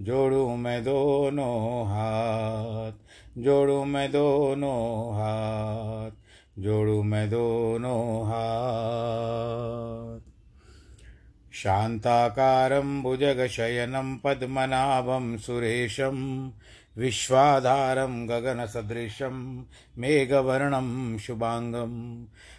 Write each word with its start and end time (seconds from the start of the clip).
जोड़ू 0.00 0.56
मैं 0.56 0.84
दोनों 0.84 1.84
हाथ, 1.86 2.92
जोड़ू 3.38 3.84
मैं 3.84 4.12
दोनों 4.12 5.10
हाथ, 5.10 6.10
जोड़ू 6.58 7.02
मैं 7.02 7.30
दोनों 7.30 8.26
हाथ। 8.26 10.20
शान्ताकारं 11.52 13.02
भुजगशयनं 13.02 14.18
पद्मनाभं 14.18 15.38
सुरेशं, 15.38 16.48
विश्वाधारं 16.98 18.28
गगनसदृशं 18.28 19.64
मेघवर्णं 19.98 21.18
शुभाङ्गं 21.18 22.24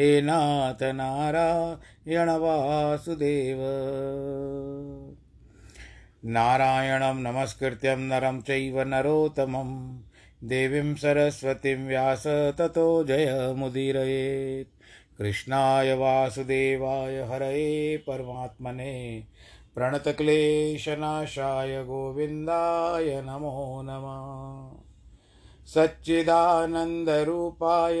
हे 0.00 0.22
नाथ 0.22 0.82
नारायण 0.82 2.30
वासुदेव। 2.30 3.58
नारायणं 6.24 7.14
नमस्कृत्यं 7.14 7.96
नरं 7.96 8.40
चैव 8.40 8.82
नरोत्तमं। 8.82 10.00
देवीं 10.44 10.94
सरस्वतीं 10.94 11.86
व्यास 11.86 12.26
ततो 12.26 13.04
जयमुदीरयेत् 13.04 14.68
कृष्णाय 15.18 15.94
वासुदेवाय 15.94 17.20
हरये 17.20 17.96
परमात्मने। 17.96 19.24
प्रणतक्लेशनाशाय 19.74 21.84
गोविन्दाय 21.84 23.22
नमो 23.22 23.82
नमः। 23.84 24.80
सच्चिदानन्दरूपाय 25.66 28.00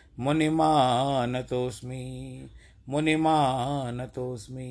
मुनिमानतोऽस्मि 0.19 2.01
मुनिमानतोऽस्मि 2.89 4.69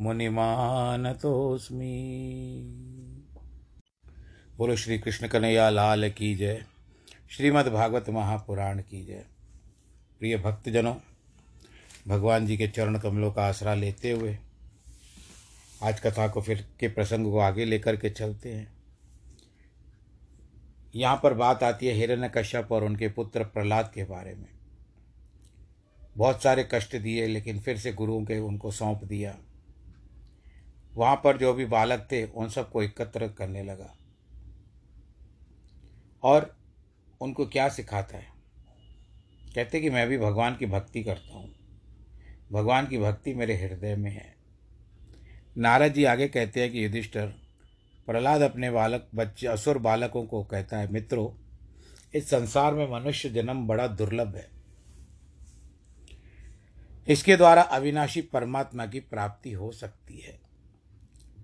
मुनिमानतोऽस्मि। 0.00 1.24
बोलो 4.58 4.76
श्री 4.76 4.98
कृष्ण 4.98 5.28
कन्हैया, 5.28 5.70
लाल 5.70 6.10
की 6.10 6.34
जय। 6.34 6.64
श्रीमद् 7.30 7.68
भागवत 7.68 8.10
महापुराण 8.10 8.78
की 8.78 9.04
जय। 9.04 9.24
प्रिय 10.18 10.36
भक्तजनों, 10.36 10.94
भगवान 12.08 12.46
जी 12.46 12.56
के 12.56 12.68
चरण 12.68 12.98
कमलों 12.98 13.32
का 13.32 13.46
आसरा 13.46 13.74
लेते 13.74 14.10
हुए 14.10 14.38
आज 15.82 16.00
कथा 16.00 16.28
को 16.28 16.42
फिर 16.42 16.68
के 16.80 16.88
प्रसंग 16.88 17.32
को 17.32 17.38
आगे 17.38 17.64
लेकर 17.64 17.96
के 17.96 18.10
चलते 18.10 18.52
हैं। 18.52 18.73
यहाँ 20.94 21.20
पर 21.22 21.34
बात 21.34 21.62
आती 21.62 21.86
है 21.86 21.94
हिरण्य 21.94 22.28
कश्यप 22.28 22.72
और 22.72 22.84
उनके 22.84 23.08
पुत्र 23.08 23.44
प्रहलाद 23.44 23.92
के 23.94 24.04
बारे 24.04 24.34
में। 24.34 24.48
बहुत 26.16 26.42
सारे 26.42 26.68
कष्ट 26.74 26.96
दिए, 26.96 27.26
लेकिन 27.26 27.60
फिर 27.60 27.78
से 27.78 27.92
गुरुओं 27.92 28.24
के 28.24 28.38
उनको 28.38 28.70
सौंप 28.70 29.04
दिया। 29.04 29.38
वहाँ 30.94 31.20
पर 31.24 31.38
जो 31.38 31.54
भी 31.54 31.64
बालक 31.64 32.08
थे, 32.12 32.24
उन 32.24 32.48
सबको 32.48 32.82
एकत्र 32.82 33.28
करने 33.28 33.62
लगा। 33.62 33.96
और 36.22 36.56
उनको 37.20 37.46
क्या 37.46 37.68
सिखाता 37.68 38.16
है? 38.16 38.26
कहते 39.54 39.80
कि 39.80 39.90
मैं 39.90 40.08
भी 40.08 40.18
भगवान 40.18 40.56
की 40.56 40.66
भक्ति 40.66 41.04
करता 41.04 41.34
हूँ। 41.34 41.54
भगवान 42.52 42.86
की 42.86 42.98
भक्ति 42.98 43.34
मेरे 43.34 43.56
हृदय 43.56 43.96
में 43.96 44.10
है। 44.10 44.34
नारद 45.58 45.92
जी 45.92 46.04
आगे 46.04 46.28
कहते 46.28 46.62
हैं 46.62 46.72
कि 46.72 46.84
युधिष्ठर 46.84 47.43
प्रहलाद 48.06 48.40
अपने 48.40 48.70
बालक, 48.70 49.08
बच्चे, 49.14 49.46
असुर 49.46 49.78
बालकों 49.78 50.26
को 50.26 50.44
कहता 50.44 50.78
है, 50.78 50.92
मित्रों, 50.92 51.40
इस 52.14 52.30
संसार 52.30 52.74
में 52.74 52.90
मनुष्य 52.90 53.28
जन्म 53.28 53.66
बड़ा 53.66 53.86
दुर्लभ 53.86 54.36
है। 54.36 54.50
इसके 57.08 57.36
द्वारा 57.36 57.62
अविनाशी 57.62 58.22
परमात्मा 58.22 58.86
की 58.86 59.00
प्राप्ति 59.00 59.52
हो 59.52 59.72
सकती 59.72 60.18
है। 60.18 60.40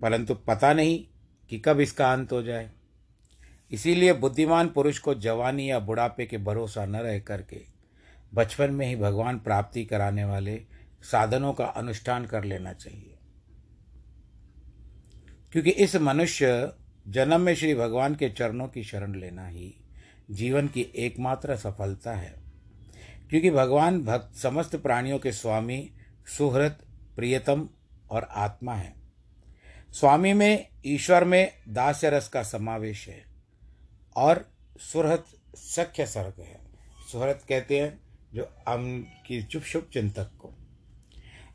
परंतु 0.01 0.35
पता 0.35 0.73
नहीं 0.73 1.05
कि 1.49 1.59
कब 1.59 1.79
इसका 1.79 2.13
अंत 2.13 2.31
हो 2.31 2.43
जाए। 2.43 2.71
इसीलिए 3.71 4.13
बुद्धिमान 4.13 4.67
पुरुष 4.67 4.97
को 4.97 5.15
जवानी 5.15 5.71
या 5.71 5.79
बुढ़ापे 5.79 6.25
के 6.25 6.37
भरोसा 6.37 6.85
न 6.85 6.95
रह 6.95 7.19
करके 7.19 7.61
बचपन 8.33 8.71
में 8.71 8.87
ही 8.87 8.95
भगवान 8.95 9.39
प्राप्ति 9.39 9.85
कराने 9.85 10.25
वाले 10.25 10.63
साधनों 11.01 11.53
का 11.53 11.65
अनुष्ठान 11.65 12.25
कर 12.25 12.43
लेना 12.43 12.73
चाहिए। 12.73 13.10
क्योंकि 15.51 15.69
इस 15.69 15.95
मनुष्य 15.95 16.73
जन्म 17.07 17.41
में 17.41 17.55
श्री 17.55 17.75
भगवान 17.75 18.15
के 18.15 18.29
चरणों 18.29 18.67
की 18.67 18.83
शरण 18.83 19.15
लेना 19.15 19.47
ही 19.47 19.75
जीवन 20.31 20.67
की 20.67 20.81
एकमात्र 20.81 21.55
सफलता 21.55 22.13
है। 22.13 22.35
क्योंकि 23.29 23.51
भगवान 23.51 24.01
भक्त 24.01 24.35
समस्त 24.35 24.75
प्राणियों 24.75 25.19
के 25.19 25.31
स्वामी, 25.31 25.91
सुहृत, 26.37 26.79
प्रियतम 27.15 27.69
और 28.11 28.23
आत्मा 28.23 28.75
है। 28.75 28.93
स्वामी 29.91 30.33
में, 30.33 30.67
ईश्वर 30.85 31.23
में 31.23 31.53
दास्य 31.69 32.09
रस 32.09 32.27
का 32.27 32.43
समावेश 32.43 33.07
है 33.07 33.25
और 34.15 34.51
सुहृत 34.77 35.25
सख्य 35.55 36.05
सर्ग 36.05 36.41
है। 36.41 36.59
सुहृत 37.11 37.41
कहते 37.49 37.79
हैं 37.79 37.99
जो 38.33 38.43
अम 38.67 39.05
की 39.27 39.43
चुप 39.43 39.63
शुभ 39.63 39.89
चिंतक 39.93 40.31
को। 40.39 40.53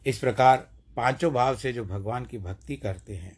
इस 0.07 0.19
प्रकार 0.19 0.71
पाँचों 0.97 1.33
भाव 1.33 1.57
से 1.57 1.73
जो 1.73 1.85
भगवान 1.85 2.25
की 2.25 2.39
भक्ति 2.39 2.77
करते 2.77 3.17
हैं 3.17 3.37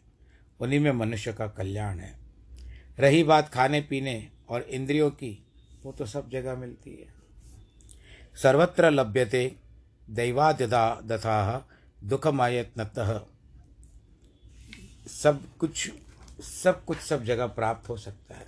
उन्हीं 0.61 0.81
में 0.81 0.93
मनुष्य 0.93 1.33
का 1.33 1.47
कल्याण 1.47 1.99
है। 1.99 2.19
रही 2.99 3.25
बात 3.25 3.49
खाने 3.49 3.81
पीने 3.81 4.31
और 4.49 4.63
इंद्रियों 4.63 5.11
की, 5.11 5.47
वो 5.83 5.93
तो 5.93 6.07
सब 6.07 6.31
जगह 6.31 6.57
मिलती 6.57 6.91
है। 6.91 7.07
सर्वत्र 8.43 8.91
लभ्यते 8.91 9.57
दैवाद्यदा 10.11 11.01
दथा 11.05 11.69
दुखमायत्नतः। 12.05 13.21
सब 15.09 15.57
कुछ 15.57 15.91
सब 16.41 16.85
कुछ 16.85 16.99
सब 16.99 17.25
जगह 17.25 17.47
प्राप्त 17.47 17.89
हो 17.89 17.97
सकता 17.97 18.35
है। 18.35 18.47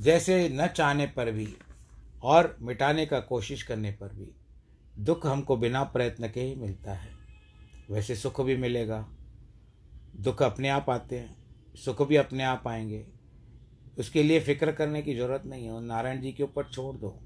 जैसे 0.00 0.48
न 0.48 0.66
चाहने 0.66 1.06
पर 1.06 1.30
भी 1.30 1.56
और 2.22 2.56
मिटाने 2.60 3.06
का 3.06 3.20
कोशिश 3.20 3.62
करने 3.62 3.92
पर 3.92 4.08
भी 4.08 4.34
दुख 4.98 5.26
हमको 5.26 5.56
बिना 5.56 5.84
प्रयत्न 5.84 6.28
के 6.28 6.40
ही 6.40 6.54
मिलता 6.54 6.92
है। 6.92 7.10
वैसे 7.90 8.16
सुख 8.16 8.40
भी 8.40 8.56
मिलेगा 8.56 9.08
दुख 10.16 10.42
अपने 10.42 10.68
आप 10.68 10.90
आते 10.90 11.18
हैं, 11.18 11.36
सुख 11.74 12.08
भी 12.08 12.16
अपने 12.16 12.44
आप 12.44 12.68
आएँगे। 12.68 13.06
उसके 13.98 14.22
लिए 14.22 14.40
फ़िक्र 14.40 14.72
करने 14.72 15.02
की 15.02 15.14
ज़रूरत 15.14 15.42
नहीं 15.46 15.66
है 15.66 15.84
नारायण 15.84 16.20
जी 16.20 16.32
के 16.32 16.42
ऊपर 16.42 16.64
छोड़ 16.64 16.96
दो। 16.96 17.20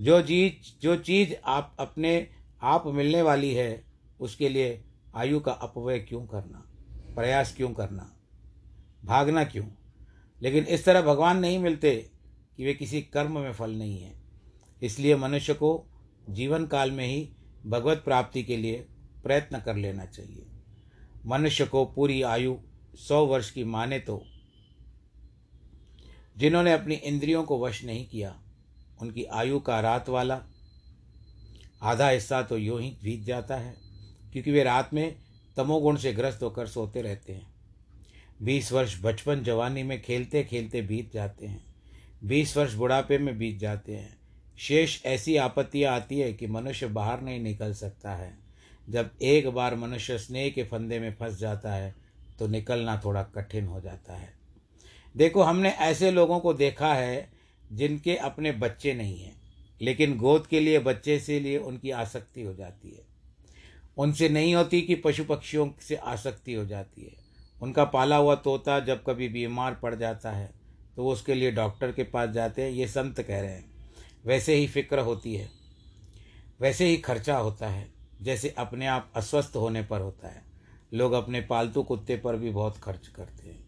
जो 0.00 0.22
चीज़, 0.22 0.82
जो 0.82 0.96
चीज़ 0.96 1.34
आप 1.44 1.76
अपने 1.78 2.28
आप 2.62 2.86
मिलने 2.86 3.22
वाली 3.22 3.54
है, 3.54 3.84
उसके 4.20 4.48
लिए 4.48 4.84
आयु 5.14 5.40
का 5.40 5.52
अपव्यय 5.52 5.98
क्यों 5.98 6.26
करना? 6.26 6.68
प्रयास 7.14 7.54
क्यों 7.56 7.70
करना? 7.70 8.16
भागना 9.04 9.44
क्यों? 9.44 9.66
लेकिन 10.42 10.64
इस 10.64 10.84
तरह 10.84 11.02
भगवान 11.02 11.38
नहीं 11.38 11.58
मिलते 11.58 12.10
कि 12.56 12.64
वे 12.64 12.74
किसी 12.74 13.02
कर्म 13.02 13.38
में 13.38 13.52
फल 13.52 13.70
नहीं 13.70 14.02
है। 14.02 14.22
इसलिए 14.82 15.16
मनुष्य 15.16 15.54
को 15.54 15.86
जीवन 16.30 16.66
काल 16.66 16.90
में 16.90 17.06
ही 17.06 17.32
भगवत 17.66 18.02
प्राप्ति 18.04 18.42
के 18.42 18.56
लिए 18.56 18.86
प्रयत्न 19.24 19.60
कर 19.60 19.76
लेना 19.76 20.04
चाहिए। 20.04 20.46
मनुष्य 21.26 21.64
को 21.64 21.84
पूरी 21.84 22.22
आयु 22.22 22.56
सौ 22.98 23.24
वर्ष 23.26 23.50
की 23.50 23.64
माने 23.64 23.98
तो 23.98 24.22
जिन्होंने 26.36 26.72
अपनी 26.72 26.94
इंद्रियों 26.94 27.42
को 27.44 27.58
वश 27.60 27.84
नहीं 27.84 28.06
किया, 28.06 28.34
उनकी 29.00 29.24
आयु 29.24 29.58
का 29.60 29.80
रात 29.80 30.08
वाला, 30.08 30.40
आधा 31.82 32.08
हिस्सा 32.08 32.42
तो 32.42 32.58
यूँ 32.58 32.80
ही 32.80 32.90
बीत 33.02 33.22
जाता 33.22 33.56
है, 33.56 33.74
क्योंकि 34.32 34.50
वे 34.50 34.62
रात 34.62 34.94
में 34.94 35.16
तमोगुण 35.56 35.96
से 35.96 36.12
ग्रस्त 36.12 36.42
होकर 36.42 36.66
सोते 36.66 37.02
रहते 37.02 37.32
हैं। 37.32 37.46
बीस 38.42 38.72
वर्ष 38.72 38.98
बचपन 39.02 39.42
जवानी 39.42 39.82
में 39.82 40.00
खेलते 40.02 40.44
खेलते 40.44 40.82
बीत 40.82 41.12
जाते 41.12 41.46
हैं। 41.46 41.64
बीस 42.24 42.56
वर्ष 42.56 42.74
बुढ़ापे 42.74 43.18
में 43.18 43.38
बीत 43.38 43.58
जाते 43.58 43.96
हैं। 43.96 44.16
शेष 44.58 45.04
ऐसी 45.04 45.36
आपत्तियाँ 45.36 45.94
आती 45.94 46.18
है 46.18 46.32
कि 46.32 46.46
मनुष्य 46.46 46.86
बाहर 46.86 47.20
नहीं 47.20 47.40
निकल 47.40 47.72
सकता 47.74 48.14
है। 48.14 48.38
जब 48.88 49.10
एक 49.22 49.48
बार 49.48 49.74
मनुष्य 49.76 50.18
स्नेह 50.18 50.48
के 50.50 50.64
फंदे 50.64 50.98
में 51.00 51.14
फंस 51.16 51.38
जाता 51.38 51.72
है 51.72 51.94
तो 52.38 52.46
निकलना 52.46 53.00
थोड़ा 53.04 53.22
कठिन 53.34 53.66
हो 53.66 53.80
जाता 53.80 54.16
है। 54.16 54.32
देखो, 55.14 55.42
हमने 55.42 55.70
ऐसे 55.70 56.10
लोगों 56.10 56.38
को 56.40 56.54
देखा 56.54 56.92
है, 56.94 57.28
जिनके 57.72 58.16
अपने 58.16 58.52
बच्चे 58.52 58.94
नहीं 58.94 59.18
हैं, 59.18 59.34
लेकिन 59.80 60.16
गोद 60.18 60.46
के 60.46 60.60
लिए, 60.60 60.78
बच्चे 60.80 61.18
से 61.20 61.38
लिए 61.40 61.58
उनकी 61.58 61.90
आसक्ति 61.90 62.42
हो 62.42 62.54
जाती 62.54 62.90
है। 62.90 63.04
उनसे 63.96 64.28
नहीं 64.28 64.54
होती 64.54 64.80
कि 64.82 64.94
पशु 64.96 65.24
पक्षियों 65.24 65.68
से 65.80 65.96
आसक्ति 65.96 66.54
हो 66.54 66.64
जाती 66.66 67.02
है। 67.02 67.20
उनका 67.60 67.84
पाला 67.86 68.16
हुआ 68.16 68.34
तोता 68.36 68.78
जब 68.80 69.02
कभी 69.04 69.28
बीमार 69.28 69.74
पड़ 69.74 69.94
जाता 69.94 70.30
है 70.30 70.50
तो 70.96 71.02
वो 71.02 71.12
उसके 71.12 71.34
लिए 71.34 71.50
डॉक्टर 71.52 71.92
के 71.92 72.02
पास 72.04 72.30
जाते 72.30 72.62
हैं। 72.62 72.70
ये 72.70 72.86
संत 72.88 73.20
कह 73.20 73.40
रहे 73.40 73.50
हैं, 73.50 73.64
वैसे 74.24 74.54
ही 74.54 74.66
फ़िक्र 74.68 74.98
होती 75.00 75.34
है, 75.34 75.48
वैसे 76.60 76.86
ही 76.86 76.96
खर्चा 76.98 77.36
होता 77.36 77.68
है। 77.68 77.86
जैसे 78.22 78.54
अपने 78.58 78.86
आप 78.86 79.12
अस्वस्थ 79.16 79.56
होने 79.56 79.82
पर 79.82 80.00
होता 80.00 80.28
है। 80.28 80.42
लोग 80.94 81.12
अपने 81.12 81.40
पालतू 81.40 81.82
कुत्ते 81.82 82.16
पर 82.16 82.36
भी 82.36 82.50
बहुत 82.50 82.76
खर्च 82.76 83.06
करते 83.08 83.48
हैं। 83.48 83.60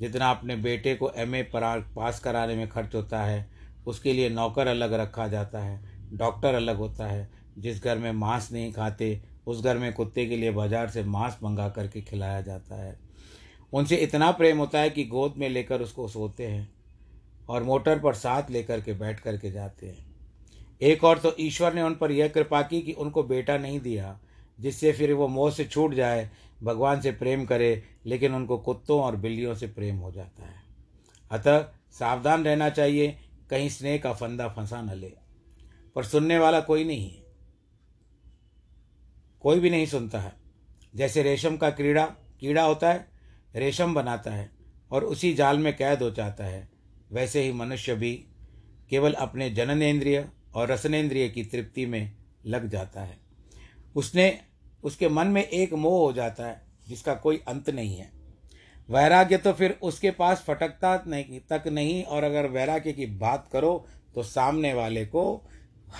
जितना 0.00 0.30
अपने 0.30 0.56
बेटे 0.56 0.94
को 0.94 1.10
एमए 1.10 1.42
पास 1.54 2.20
कराने 2.20 2.56
में 2.56 2.68
खर्च 2.68 2.94
होता 2.94 3.22
है, 3.24 3.50
उसके 3.86 4.12
लिए 4.12 4.28
नौकर 4.28 4.66
अलग 4.66 4.92
रखा 4.92 5.28
जाता 5.28 5.58
है, 5.58 5.80
डॉक्टर 6.12 6.54
अलग 6.54 6.76
होता 6.76 7.06
है। 7.06 7.30
जिस 7.58 7.82
घर 7.84 7.98
में 7.98 8.12
मांस 8.12 8.52
नहीं 8.52 8.72
खाते, 8.72 9.22
उस 9.46 9.62
घर 9.64 9.78
में 9.78 9.92
कुत्ते 9.92 10.26
के 10.26 10.36
लिए 10.36 10.50
बाज़ार 10.50 10.90
से 10.90 11.04
मांस 11.04 11.38
मंगा 11.42 11.68
करके 11.68 12.00
खिलाया 12.00 12.40
जाता 12.40 12.82
है। 12.82 12.98
उनसे 13.72 13.96
इतना 13.96 14.30
प्रेम 14.30 14.58
होता 14.58 14.78
है 14.78 14.90
कि 14.90 15.04
गोद 15.04 15.34
में 15.36 15.48
लेकर 15.48 15.82
उसको 15.82 16.08
सोते 16.08 16.46
हैं 16.46 16.68
और 17.48 17.62
मोटर 17.62 17.98
पर 17.98 18.14
साथ 18.14 18.50
लेकर 18.50 18.80
के 18.80 18.92
बैठ 18.92 19.20
कर 19.20 19.36
के 19.36 19.50
जाते 19.50 19.86
हैं। 19.86 20.11
एक 20.82 21.04
और 21.04 21.18
तो 21.18 21.36
ईश्वर 21.40 21.74
ने 21.74 21.82
उन 21.82 21.94
पर 21.94 22.10
यह 22.10 22.28
कृपा 22.28 22.62
की 22.62 22.82
कि 22.82 22.92
उनको 22.92 23.22
बेटा 23.22 23.58
नहीं 23.58 23.80
दिया, 23.80 24.20
जिससे 24.60 24.92
फिर 24.92 25.12
वो 25.12 25.28
मोह 25.28 25.50
से 25.50 25.64
छूट 25.64 25.94
जाए, 25.94 26.30
भगवान 26.62 27.00
से 27.00 27.12
प्रेम 27.12 27.44
करे, 27.44 27.82
लेकिन 28.06 28.34
उनको 28.34 28.58
कुत्तों 28.58 29.02
और 29.02 29.16
बिल्लियों 29.16 29.54
से 29.54 29.66
प्रेम 29.66 29.96
हो 29.96 30.12
जाता 30.12 30.42
है। 30.44 30.62
अतः 31.30 31.68
सावधान 31.90 32.44
रहना 32.44 32.70
चाहिए, 32.70 33.18
कहीं 33.50 33.68
स्नेह 33.68 33.98
का 33.98 34.12
फंदा 34.12 34.48
फंसा 34.48 34.82
न 34.82 34.90
ले। 34.94 35.12
पर 35.94 36.04
सुनने 36.04 36.38
वाला 36.38 36.60
कोई 36.60 36.84
नहीं 36.84 37.10
है। 37.10 37.22
कोई 39.40 39.60
भी 39.60 39.70
नहीं 39.70 39.86
सुनता 39.86 40.20
है। 40.20 40.32
जैसे 40.96 41.22
रेशम 41.22 41.56
का 41.56 41.70
कीड़ा 41.70 42.06
कीड़ा 42.40 42.62
होता 42.62 42.92
है, 42.92 43.08
रेशम 43.54 43.94
बनाता 43.94 44.30
है, 44.30 44.50
और 44.90 45.04
उसी 45.04 45.34
जाल 45.34 45.58
में 45.58 45.76
कैद 45.76 46.02
हो 46.02 46.10
जाता 46.10 46.44
है, 46.44 46.68
वैसे 47.12 47.42
ही 47.42 47.52
मनुष्य 47.52 47.94
भी 47.94 48.24
केवल 48.90 49.12
अपने 49.12 49.50
जननेन्द्रिय 49.50 50.28
और 50.54 50.68
रसनेन्द्रिय 50.68 51.28
की 51.28 51.44
तृप्ति 51.44 51.86
में 51.86 52.12
लग 52.46 52.68
जाता 52.68 53.00
है। 53.00 53.16
उसने, 53.96 54.38
उसके 54.84 55.08
मन 55.08 55.26
में 55.26 55.42
एक 55.42 55.72
मोह 55.72 55.98
हो 56.00 56.12
जाता 56.12 56.46
है, 56.46 56.60
जिसका 56.88 57.14
कोई 57.14 57.42
अंत 57.48 57.70
नहीं 57.70 57.96
है। 57.96 58.10
वैराग्य 58.88 59.36
तो 59.36 59.52
फिर 59.52 59.78
उसके 59.82 60.10
पास 60.10 60.44
फटकता 60.46 61.02
नहीं, 61.06 61.40
तक 61.50 61.68
नहीं, 61.68 62.02
और 62.04 62.24
अगर 62.24 62.46
वैराग्य 62.46 62.92
की 62.92 63.06
बात 63.06 63.48
करो 63.52 63.84
तो 64.14 64.22
सामने 64.22 64.72
वाले 64.74 65.04
को 65.06 65.22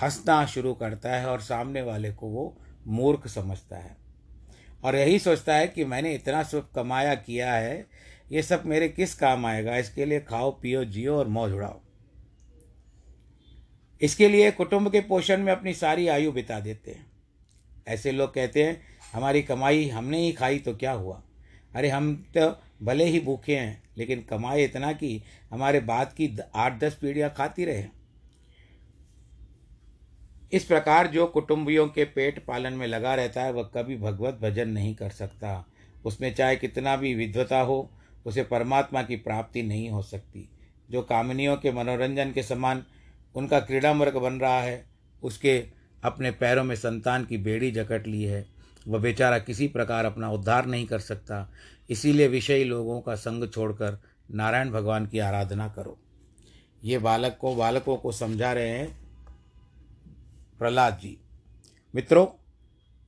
हंसना 0.01 0.45
शुरू 0.45 0.73
करता 0.73 1.15
है, 1.15 1.25
और 1.25 1.41
सामने 1.41 1.81
वाले 1.81 2.11
को 2.11 2.27
वो 2.27 2.55
मूर्ख 2.87 3.27
समझता 3.27 3.77
है। 3.77 3.95
और 4.83 4.95
यही 4.95 5.19
सोचता 5.19 5.55
है 5.55 5.67
कि 5.67 5.85
मैंने 5.85 6.13
इतना 6.13 6.43
सुख 6.43 6.71
कमाया 6.73 7.15
किया 7.15 7.53
है, 7.53 7.85
ये 8.31 8.43
सब 8.43 8.63
मेरे 8.65 8.87
किस 8.89 9.13
काम 9.15 9.45
आएगा? 9.45 9.77
इसके 9.77 10.05
लिए 10.05 10.19
खाओ, 10.19 10.51
पियो, 10.51 10.83
जियो 10.85 11.17
और 11.17 11.27
मौज 11.27 11.51
उड़ाओ। 11.51 11.79
इसके 14.03 14.29
लिए 14.29 14.51
कुटुंब 14.51 14.91
के 14.91 15.01
पोषण 15.01 15.37
में 15.37 15.51
अपनी 15.51 15.73
सारी 15.73 16.07
आयु 16.07 16.31
बिता 16.31 16.59
देते 16.59 16.91
हैं। 16.91 17.05
ऐसे 17.87 18.11
लोग 18.11 18.33
कहते 18.33 18.63
हैं, 18.63 18.81
हमारी 19.13 19.41
कमाई 19.41 19.89
हमने 19.89 20.19
ही 20.19 20.31
खाई 20.31 20.59
तो 20.59 20.75
क्या 20.75 20.91
हुआ? 20.91 21.23
अरे, 21.75 21.89
हम 21.89 22.25
तो 22.37 22.61
भले 22.85 23.05
ही 23.05 23.19
भूखे 23.19 23.57
हैं, 23.57 23.83
लेकिन 23.97 24.21
कमाए 24.21 24.63
इतना 24.63 24.93
कि 24.93 25.23
हमारे 25.51 25.79
बाद 25.79 26.07
की 26.07 26.37
आठ 26.55 26.79
दस 26.79 26.95
पीढ़ियाँ 26.95 27.33
खाती 27.37 27.65
रहे। 27.65 27.85
इस 30.53 30.65
प्रकार 30.65 31.07
जो 31.07 31.27
कुटुंबियों 31.27 31.87
के 31.87 32.05
पेट 32.05 32.45
पालन 32.45 32.73
में 32.73 32.87
लगा 32.87 33.15
रहता 33.15 33.43
है, 33.43 33.51
वह 33.51 33.63
कभी 33.63 33.97
भगवत 33.97 34.33
भजन 34.33 34.69
नहीं 34.69 34.95
कर 34.95 35.09
सकता। 35.09 35.65
उसमें 36.05 36.35
चाहे 36.35 36.55
कितना 36.55 36.95
भी 36.95 37.15
विद्वता 37.15 37.59
हो, 37.59 37.91
उसे 38.25 38.43
परमात्मा 38.43 39.03
की 39.03 39.15
प्राप्ति 39.15 39.63
नहीं 39.63 39.89
हो 39.89 40.03
सकती। 40.03 40.49
जो 40.91 41.01
कामनियों 41.01 41.57
के 41.57 41.71
मनोरंजन 41.71 42.31
के 42.31 42.43
समान 42.43 42.85
उनका 43.35 43.59
क्रीड़ा 43.59 43.91
वर्ग 43.91 44.17
बन 44.17 44.33
रहा 44.33 44.61
है, 44.61 44.85
उसके 45.23 45.67
अपने 46.03 46.31
पैरों 46.31 46.63
में 46.63 46.75
संतान 46.75 47.25
की 47.25 47.37
बेड़ी 47.37 47.71
जकट 47.71 48.07
ली 48.07 48.23
है। 48.23 48.45
वह 48.87 48.99
बेचारा 48.99 49.39
किसी 49.39 49.67
प्रकार 49.67 50.05
अपना 50.05 50.31
उद्धार 50.31 50.65
नहीं 50.65 50.85
कर 50.85 50.99
सकता। 50.99 51.49
इसीलिए 51.89 52.27
विषयी 52.27 52.63
लोगों 52.63 53.01
का 53.01 53.15
संग 53.15 53.49
छोड़कर 53.49 54.01
नारायण 54.31 54.71
भगवान 54.71 55.05
की 55.05 55.19
आराधना 55.19 55.67
करो। 55.67 55.97
ये 56.83 56.97
बालक 56.97 57.37
को 57.41 57.55
बालकों 57.55 57.97
को 57.97 58.11
समझा 58.11 58.53
रहे 58.53 58.69
हैं 58.69 59.03
प्रहलाद 60.59 60.99
जी। 61.01 61.17
मित्रों, 61.95 62.27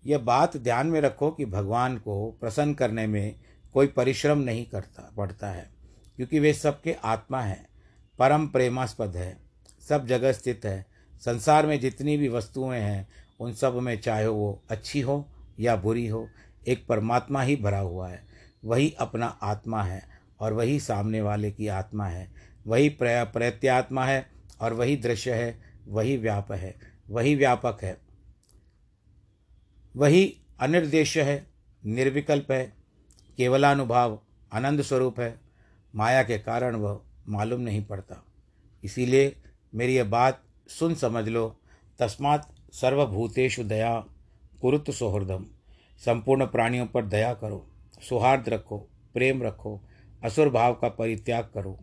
यह 0.05 0.17
बात 0.17 0.57
ध्यान 0.57 0.87
में 0.87 1.01
रखो 1.01 1.31
कि 1.31 1.45
भगवान 1.45 1.97
को 1.97 2.31
प्रसन्न 2.31 2.73
करने 2.73 3.07
में 3.07 3.35
कोई 3.73 3.87
परिश्रम 3.87 4.37
नहीं 4.37 4.65
करता, 4.65 5.11
पड़ता 5.17 5.47
है, 5.47 5.69
क्योंकि 6.15 6.39
वे 6.39 6.53
सबके 6.53 6.93
आत्मा 6.93 7.41
हैं, 7.41 7.67
परम 8.19 8.47
प्रेमास्पद 8.47 9.15
है। 9.15 9.44
सब 9.89 10.07
जगह 10.07 10.31
स्थित 10.31 10.65
है। 10.65 10.85
संसार 11.19 11.67
में 11.67 11.79
जितनी 11.79 12.17
भी 12.17 12.27
वस्तुएँ 12.27 12.79
हैं, 12.79 13.07
उन 13.39 13.53
सब 13.53 13.75
में 13.75 14.01
चाहे 14.01 14.27
वो 14.27 14.61
अच्छी 14.69 15.01
हो 15.01 15.29
या 15.59 15.75
बुरी 15.75 16.07
हो, 16.07 16.29
एक 16.67 16.87
परमात्मा 16.87 17.41
ही 17.41 17.55
भरा 17.55 17.79
हुआ 17.79 18.09
है। 18.09 18.25
वही 18.65 18.95
अपना 18.99 19.25
आत्मा 19.25 19.83
है 19.83 20.07
और 20.39 20.53
वही 20.53 20.79
सामने 20.79 21.21
वाले 21.21 21.51
की 21.51 21.67
आत्मा 21.67 22.05
है। 22.05 22.31
वही 22.67 22.89
प्रत्यात्मा 23.01 24.05
है 24.05 24.31
और 24.61 24.73
वही 24.73 24.95
दृश्य 24.95 25.33
है, 25.33 25.61
वही 25.87 26.17
व्याप 26.17 26.51
है, 26.51 26.75
वही 27.09 27.35
व्यापक 27.35 27.77
है। 27.81 27.97
वही 29.95 30.37
अनिर्देश 30.59 31.17
है, 31.17 31.47
निर्विकल्प 31.85 32.51
है, 32.51 32.73
केवलानुभाव, 33.37 34.21
आनंद 34.53 34.81
स्वरूप 34.81 35.19
है। 35.19 35.39
माया 35.95 36.23
के 36.23 36.37
कारण 36.37 36.75
वह 36.75 37.01
मालूम 37.29 37.61
नहीं 37.61 37.85
पड़ता। 37.85 38.25
इसीलिए 38.83 39.35
मेरी 39.75 39.95
यह 39.95 40.03
बात 40.03 40.41
सुन 40.69 40.95
समझ 40.95 41.27
लो। 41.27 41.47
तस्मात् 41.99 42.73
सर्वभूतेषु 42.73 43.63
दया 43.63 43.93
कुरुत 44.61 44.91
सौहृदम। 44.91 45.45
संपूर्ण 46.01 46.45
प्राणियों 46.45 46.85
पर 46.85 47.05
दया 47.05 47.33
करो, 47.33 47.65
सौहार्द 48.09 48.49
रखो, 48.49 48.77
प्रेम 49.13 49.43
रखो, 49.43 49.79
असुर 50.23 50.49
भाव 50.49 50.73
का 50.73 50.89
परित्याग 50.89 51.49
करो। 51.53 51.77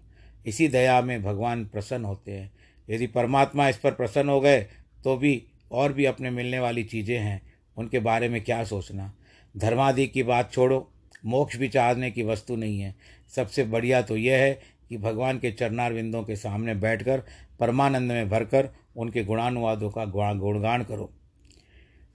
इसी 0.46 0.68
दया 0.68 1.00
में 1.02 1.22
भगवान 1.22 1.64
प्रसन्न 1.64 2.04
होते 2.04 2.32
हैं। 2.32 2.50
यदि 2.88 3.06
परमात्मा 3.06 3.68
इस 3.68 3.76
पर 3.76 3.92
प्रसन्न 3.92 4.28
हो 4.28 4.40
गए 4.40 4.66
तो 5.04 5.16
भी 5.16 5.42
और 5.72 5.92
भी 5.92 6.04
अपने 6.04 6.30
मिलने 6.30 6.58
वाली 6.58 6.84
चीज़ें 6.84 7.18
हैं, 7.18 7.40
उनके 7.76 7.98
बारे 7.98 8.28
में 8.28 8.40
क्या 8.44 8.62
सोचना। 8.64 9.12
धर्मादि 9.54 10.06
की 10.06 10.22
बात 10.22 10.52
छोड़ो, 10.52 10.88
मोक्ष 11.24 11.56
भी 11.56 11.68
चाहने 11.68 12.10
की 12.10 12.22
वस्तु 12.22 12.56
नहीं 12.56 12.80
है। 12.80 12.94
सबसे 13.36 13.64
बढ़िया 13.64 14.02
तो 14.02 14.16
यह 14.16 14.38
है 14.38 14.52
कि 14.88 14.96
भगवान 14.98 15.38
के 15.38 15.50
चरणार 15.50 15.92
के 15.94 16.36
सामने 16.36 16.74
बैठकर 16.74 17.22
परमानंद 17.62 18.12
में 18.12 18.28
भरकर 18.28 18.68
उनके 18.96 19.24
गुणानुवादों 19.24 19.90
का 19.90 20.04
गुणगान 20.34 20.82
करो। 20.82 21.12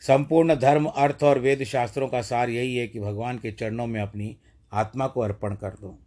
संपूर्ण 0.01 0.56
धर्म, 0.56 0.86
अर्थ 0.86 1.24
और 1.24 1.39
वेद 1.39 1.63
शास्त्रों 1.63 2.08
का 2.08 2.22
सार 2.22 2.50
यही 2.50 2.75
है 2.75 2.88
कि 2.88 3.00
भगवान 3.00 3.38
के 3.38 3.51
चरणों 3.51 3.88
में 3.88 4.01
अपनी 4.01 4.38
आत्मा 4.74 5.08
को 5.08 5.22
अर्पण 5.22 5.56
कर 5.56 5.70
दो। 5.70 6.00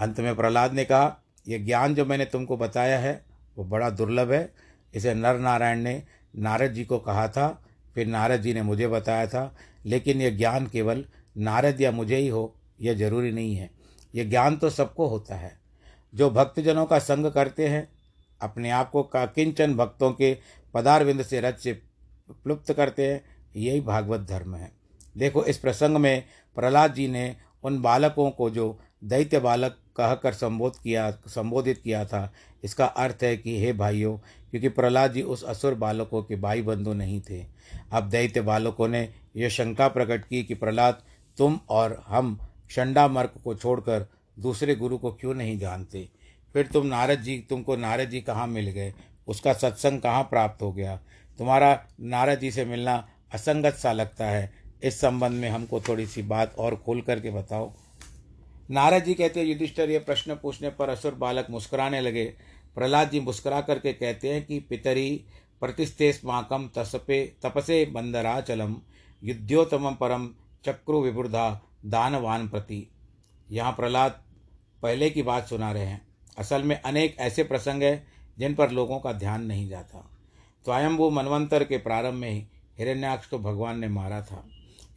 अंत 0.00 0.20
में 0.20 0.36
प्रहलाद 0.36 0.72
ने 0.72 0.84
कहा, 0.84 1.22
यह 1.48 1.64
ज्ञान 1.64 1.94
जो 1.94 2.04
मैंने 2.04 2.24
तुमको 2.24 2.56
बताया 2.56 2.98
है, 2.98 3.24
वो 3.58 3.64
बड़ा 3.64 3.90
दुर्लभ 3.90 4.32
है। 4.32 4.54
इसे 4.94 5.14
नर 5.14 5.38
नारायण 5.38 5.78
ने 5.78 6.02
नारद 6.36 6.72
जी 6.72 6.84
को 6.84 6.98
कहा 6.98 7.28
था, 7.28 7.66
फिर 7.94 8.06
नारद 8.06 8.40
जी 8.40 8.54
ने 8.54 8.62
मुझे 8.62 8.88
बताया 8.88 9.26
था, 9.26 9.56
लेकिन 9.86 10.20
यह 10.20 10.36
ज्ञान 10.36 10.66
केवल 10.66 11.04
नारद 11.36 11.80
या 11.80 11.92
मुझे 11.92 12.16
ही 12.16 12.28
हो, 12.28 12.56
यह 12.80 12.94
ज़रूरी 12.94 13.32
नहीं 13.32 13.56
है। 13.56 13.70
यह 14.14 14.24
ज्ञान 14.30 14.56
तो 14.56 14.70
सबको 14.70 15.06
होता 15.06 15.36
है। 15.36 15.58
जो 16.14 16.30
भक्तजनों 16.30 16.86
का 16.86 16.98
संग 16.98 17.26
करते 17.26 17.68
हैं 17.68 17.93
अपने 18.44 18.70
आप 18.70 18.90
को 18.90 19.02
का 19.02 19.26
किंचन 19.26 19.76
भक्तों 19.76 20.12
के 20.12 20.38
पदारविंद 20.74 21.22
से 21.22 21.40
रच 21.40 21.58
से 21.58 21.72
प्लुप्त 22.30 22.72
करते 22.72 23.12
हैं। 23.12 23.24
यही 23.56 23.80
भागवत 23.80 24.20
धर्म 24.20 24.54
है। 24.54 24.72
देखो, 25.18 25.44
इस 25.44 25.58
प्रसंग 25.58 25.96
में 25.96 26.24
प्रहलाद 26.54 26.94
जी 26.94 27.08
ने 27.08 27.36
उन 27.64 27.82
बालकों 27.82 28.30
को 28.30 28.50
जो 28.50 28.78
दैत्य 29.04 29.38
बालक 29.38 29.78
कहकर 29.96 30.32
संबोध 30.32 30.82
किया, 30.82 31.10
संबोधित 31.10 31.80
किया 31.84 32.04
था, 32.04 32.32
इसका 32.64 32.86
अर्थ 32.86 33.18
है 33.22 33.36
कि, 33.36 33.60
हे 33.60 33.72
भाइयों, 33.72 34.18
क्योंकि 34.50 34.68
प्रहलाद 34.68 35.12
जी 35.12 35.22
उस 35.22 35.44
असुर 35.44 35.74
बालकों 35.74 36.22
के 36.22 36.36
भाई 36.36 36.62
बंधु 36.62 36.92
नहीं 36.92 37.22
थे। 37.30 37.46
अब 37.92 38.08
दैत्य 38.08 38.40
बालकों 38.40 38.88
ने 38.88 39.14
यह 39.36 39.48
शंका 39.48 39.88
प्रकट 39.88 40.24
की 40.24 40.42
कि, 40.42 40.54
प्रहलाद, 40.54 41.02
तुम 41.38 41.60
और 41.68 42.04
हम 42.06 42.40
शंडा 42.70 43.08
मर्क 43.08 43.34
को 43.44 43.54
छोड़कर 43.54 44.06
दूसरे 44.38 44.74
गुरु 44.74 44.98
को 44.98 45.12
क्यों 45.12 45.34
नहीं 45.34 45.58
जानते? 45.58 46.08
फिर 46.54 46.66
तुम 46.66 46.86
नारद 46.86 47.18
जी, 47.18 47.38
तुमको 47.38 47.76
नारद 47.76 48.10
जी 48.10 48.20
कहाँ 48.20 48.46
मिल 48.46 48.70
गए? 48.70 48.94
उसका 49.26 49.52
सत्संग 49.52 50.00
कहाँ 50.00 50.22
प्राप्त 50.22 50.62
हो 50.62 50.72
गया? 50.72 50.96
तुम्हारा 51.38 51.86
नारद 52.00 52.40
जी 52.40 52.50
से 52.50 52.64
मिलना 52.64 53.08
असंगत 53.32 53.74
सा 53.74 53.92
लगता 53.92 54.26
है। 54.26 54.52
इस 54.82 55.00
संबंध 55.00 55.32
में 55.32 55.48
हमको 55.48 55.80
थोड़ी 55.80 56.06
सी 56.06 56.22
बात 56.22 56.54
और 56.58 56.76
खोल 56.76 57.00
करके 57.00 57.30
बताओ। 57.30 57.72
नारद 58.70 59.04
जी 59.04 59.14
कहते 59.14 59.40
हैं, 59.40 59.46
युधिष्ठर, 59.46 59.90
ये 59.90 59.98
प्रश्न 59.98 60.34
पूछने 60.34 60.70
पर 60.70 60.88
असुर 60.88 61.14
बालक 61.14 61.46
मुस्कुराने 61.50 62.00
लगे। 62.00 62.34
प्रहलाद 62.74 63.10
जी 63.10 63.20
मुस्कुरा 63.20 63.60
करके 63.60 63.92
कहते 63.92 64.34
हैं 64.34 64.46
कि, 64.46 64.60
पितरी 64.60 65.24
प्रतिष्ठे 65.60 65.84
प्रतिस्तेस्माकम 65.84 66.70
तसपे, 66.76 67.32
तपसे 67.42 67.86
बंदराचलम, 67.86 68.76
युद्धोत्तम 69.24 69.94
परम 69.94 70.30
चक्रु 70.64 71.00
विबुर्धा 71.00 71.62
दानवान 71.86 72.48
प्रति। 72.48 72.90
यहाँ 73.50 73.72
प्रहलाद 73.72 74.22
पहले 74.82 75.10
की 75.10 75.22
बात 75.22 75.48
सुना 75.48 75.72
रहे 75.72 75.84
हैं। 75.84 76.13
असल 76.38 76.62
में 76.62 76.80
अनेक 76.80 77.16
ऐसे 77.18 77.44
प्रसंग 77.44 77.82
हैं 77.82 78.06
जिन 78.38 78.54
पर 78.54 78.70
लोगों 78.70 78.98
का 79.00 79.12
ध्यान 79.12 79.44
नहीं 79.44 79.68
जाता। 79.68 80.10
स्वयंभू 80.64 81.10
मनवंतर 81.10 81.64
के 81.64 81.78
प्रारंभ 81.78 82.14
में 82.14 82.30
ही 82.30 82.44
हिरण्याक्ष 82.78 83.26
को 83.26 83.38
भगवान 83.38 83.78
ने 83.78 83.88
मारा 83.88 84.20
था। 84.22 84.44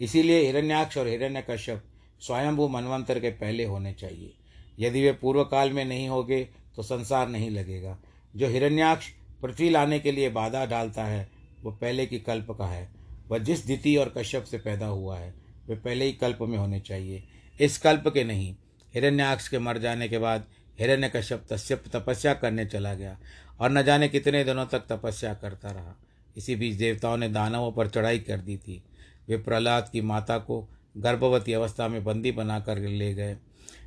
इसीलिए 0.02 0.46
हिरण्याक्ष 0.46 0.98
और 0.98 1.08
हिरण्यकश्यप 1.08 1.84
स्वयंभू 2.20 2.68
मनवंतर 2.68 3.20
के 3.20 3.30
पहले 3.30 3.66
होने 3.66 3.94
चाहिए। 3.94 4.34
यदि 4.80 5.02
वे 5.04 5.12
पूर्व 5.12 5.44
काल 5.44 5.72
में 5.74 5.86
नहीं 5.86 6.10
होगे 6.10 6.50
तो 6.76 6.84
संसार 6.84 7.30
नहीं 7.30 7.50
लगेगा। 7.50 7.98
जो 8.36 8.48
हिरण्याक्ष 8.48 9.08
पृथ्वी 9.42 9.70
लाने 9.70 10.00
के 10.00 10.12
लिए 10.12 10.30
बाधा 10.30 10.66
डालता 10.66 11.04
है, 11.04 11.30
वो 11.62 11.72
पहले 11.72 12.06
की 12.06 12.20
कल्प 12.20 12.52
का 12.52 12.66
है। 12.66 12.90
वह 13.30 13.38
जिस 13.38 13.66
दिति 13.66 13.96
और 13.96 14.14
कश्यप 14.18 14.44
से 14.44 14.58
पैदा 14.58 14.86
हुआ 14.86 15.18
है, 15.18 15.34
वे 15.68 15.76
पहले 15.76 16.06
ही 16.06 16.12
कल्प 16.12 16.38
में 16.42 16.58
होने 16.58 16.80
चाहिए। 16.80 17.24
इस 17.62 17.78
कल्प 17.78 18.08
के 18.08 18.24
नहीं, 18.24 18.56
हिरण्याक्ष 18.94 19.48
के 19.48 19.60
मर 19.60 19.78
जाने 19.78 20.08
के 20.10 20.18
बाद 20.18 20.46
हिरण्य 20.80 21.10
कश्यप 21.10 21.46
तस्यप 21.50 21.84
तपस्या 21.94 22.34
करने 22.34 22.66
चला 22.66 22.94
गया 22.94 23.18
और 23.60 23.72
न 23.72 23.84
जाने 23.84 24.08
कितने 24.10 24.44
दिनों 24.44 24.66
तक 24.66 24.86
तपस्या 24.90 25.34
करता 25.34 25.72
रहा। 25.72 25.96
इसी 26.38 26.56
बीच 26.56 26.76
देवताओं 26.76 27.18
ने 27.18 27.30
दानवों 27.30 27.72
पर 27.72 27.88
चढ़ाई 27.88 28.20
कर 28.20 28.38
दी 28.38 28.58
थी। 28.58 28.82
वे 29.28 29.38
प्रहलाद 29.38 29.90
की 29.90 30.02
माता 30.02 30.38
को 30.38 30.68
गर्भवती 30.98 31.54
अवस्था 31.54 31.88
में 31.88 32.04
बंदी 32.04 32.32
बनाकर 32.32 32.78
ले 32.78 33.14
गए। 33.14 33.38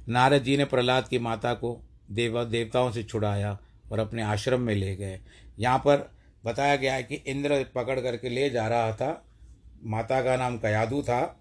नारद 0.08 0.42
जी 0.42 0.56
ने 0.56 0.64
प्रहलाद 0.64 1.08
की 1.08 1.18
माता 1.18 1.54
को 1.54 1.80
देव 2.10 2.44
देवताओं 2.44 2.90
से 2.92 3.02
छुड़ाया 3.02 3.58
और 3.92 3.98
अपने 3.98 4.22
आश्रम 4.22 4.60
में 4.60 4.74
ले 4.74 4.94
गए। 4.96 5.20
यहाँ 5.58 5.78
पर 5.78 6.08
बताया 6.44 6.76
गया 6.76 6.94
है 6.94 7.02
कि 7.02 7.14
इंद्र 7.26 7.64
पकड़ 7.74 7.98
करके 8.00 8.28
ले 8.28 8.48
जा 8.50 8.66
रहा 8.68 8.92
था। 8.92 9.22
माता 9.84 10.20
का 10.22 10.36
नाम 10.36 10.58
कयादू 10.58 11.02
था। 11.02 11.36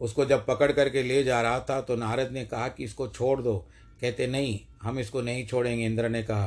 उसको 0.00 0.24
जब 0.24 0.44
पकड़ 0.46 0.70
करके 0.72 1.02
ले 1.02 1.22
जा 1.24 1.40
रहा 1.42 1.60
था 1.60 1.80
तो 1.80 1.96
नारद 1.96 2.32
ने 2.32 2.44
कहा 2.44 2.68
कि 2.68 2.84
इसको 2.84 3.08
छोड़ 3.08 3.40
दो। 3.42 3.56
कहते, 4.00 4.26
नहीं, 4.26 4.60
हम 4.82 4.98
इसको 4.98 5.22
नहीं 5.22 5.46
छोड़ेंगे, 5.46 5.86
इंद्र 5.86 6.08
ने 6.08 6.22
कहा, 6.22 6.46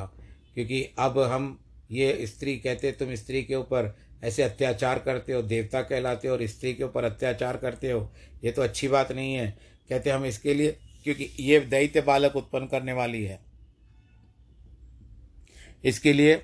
क्योंकि 0.53 0.89
अब 0.99 1.19
हम 1.19 1.59
ये 1.91 2.27
स्त्री 2.27 2.57
कहते, 2.57 2.91
तुम 2.91 3.15
स्त्री 3.15 3.43
के 3.43 3.55
ऊपर 3.55 3.97
ऐसे 4.23 4.43
अत्याचार 4.43 4.99
करते 4.99 5.33
हो, 5.33 5.41
देवता 5.41 5.81
कहलाते 5.81 6.27
हो 6.27 6.33
और 6.33 6.45
स्त्री 6.47 6.73
के 6.73 6.83
ऊपर 6.83 7.03
अत्याचार 7.03 7.57
करते 7.57 7.91
हो। 7.91 8.11
ये 8.43 8.51
तो 8.51 8.61
अच्छी 8.61 8.87
बात 8.87 9.11
नहीं 9.11 9.33
है। 9.33 9.57
कहते, 9.89 10.09
हम 10.09 10.25
इसके 10.25 10.53
लिए, 10.53 10.77
क्योंकि 11.03 11.29
ये 11.39 11.59
दैत्य 11.59 12.01
बालक 12.01 12.35
उत्पन्न 12.35 12.67
करने 12.67 12.93
वाली 12.93 13.23
है। 13.23 13.39
इसके 15.83 16.13
लिए 16.13 16.41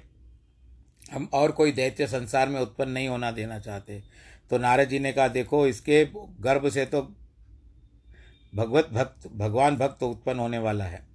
हम 1.12 1.30
और 1.34 1.52
कोई 1.52 1.72
दैत्य 1.72 2.08
संसार 2.08 2.50
में 2.50 2.60
उत्पन्न 2.62 2.92
नहीं 2.92 3.08
होना 3.08 3.32
देना 3.32 3.60
चाहते। 3.60 4.04
तो 4.50 4.58
नारद 4.58 4.90
जी 4.90 5.00
ने 5.00 5.12
कहा, 5.14 5.28
देखो, 5.28 5.68
इसके 5.68 6.06
गर्भ 6.42 6.70
से 6.70 6.86
तो 6.86 7.02
भगवत 8.56 8.90
भक्त, 8.94 9.28
भगवान 9.36 9.76
भक्त 9.76 10.04
उत्पन्न 10.04 10.40
होने 10.40 10.58
वाला 10.58 10.86
है। 10.86 11.08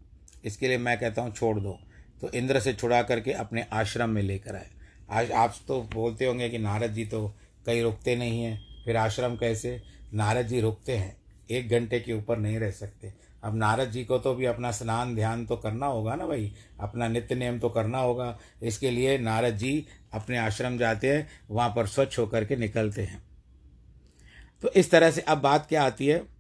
इसके 0.45 0.69
लिए 0.69 0.79
मैं 0.79 1.01
कहता 1.01 1.23
हूँ, 1.23 1.33
छोड़ 1.33 1.61
दो। 1.61 1.79
तो 2.21 2.31
इंद्र 2.31 2.61
से 2.61 2.73
छुड़ा 2.73 3.03
करके 3.03 3.33
अपने 3.33 3.67
आश्रम 3.73 4.11
में 4.11 4.23
लेकर 4.23 4.57
आए। 4.57 4.71
आज 5.11 5.33
आप 5.33 5.55
तो 5.69 5.83
बोलते 5.95 6.25
होंगे 6.25 6.49
कि 6.49 6.59
नारद 6.59 6.91
जी 6.91 7.05
तो 7.05 7.35
कहीं 7.67 7.83
रुकते 7.83 8.17
नहीं 8.17 8.43
हैं। 8.43 8.85
फिर 8.85 8.97
आश्रम 8.97 9.37
कैसे? 9.37 9.83
नारद 10.15 10.47
जी 10.47 10.61
रुकते 10.61 10.97
हैं। 10.97 11.17
एक 11.51 11.69
घंटे 11.69 12.01
के 12.01 12.13
ऊपर 12.13 12.39
नहीं 12.39 12.59
रह 12.59 12.71
सकते। 12.71 13.13
अब 13.45 13.57
नारद 13.57 13.91
जी 13.91 14.05
को 14.05 14.19
तो 14.19 14.35
भी 14.35 14.45
अपना 14.45 14.71
स्नान 14.71 15.15
ध्यान 15.15 15.47
तो 15.47 15.57
करना 15.57 15.87
होगा 15.87 16.15
ना 16.15 16.27
भाई? 16.27 16.53
अपना 16.81 17.09
नित्य 17.09 17.35
नियम 17.35 17.59
तो 17.59 17.69
करना 17.69 17.99
होगा। 17.99 18.39
इसके 18.63 18.91
लिए 18.91 19.19
नारद 19.19 19.57
जी 19.57 19.87
अपने 20.13 20.39
आश्रम 20.39 20.79
जाते 20.79 21.17
हैं, 21.17 21.29
वहाँ 21.51 21.73
पर 21.77 21.87
स्वच्छ 21.87 22.19
होकर 22.19 22.45
के 22.45 22.57
निकलते 22.57 23.03
हैं। 23.03 23.23
तो 24.63 24.69
इस 24.69 24.91
तरह 24.91 25.11
से 25.11 25.21
अब 25.21 25.39
बात 25.39 25.67
क्या 25.67 25.83
आती 25.83 26.07
है? 26.07 26.40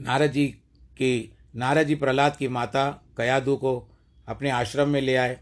नारद 0.00 0.32
जी 0.32 0.46
की 0.92 1.36
नारद 1.56 1.86
जी 1.86 1.94
प्रहलाद 1.94 2.36
की 2.36 2.48
माता 2.48 3.02
कयादू 3.16 3.56
को 3.56 3.90
अपने 4.28 4.50
आश्रम 4.50 4.88
में 4.88 5.00
ले 5.00 5.16
आए। 5.16 5.40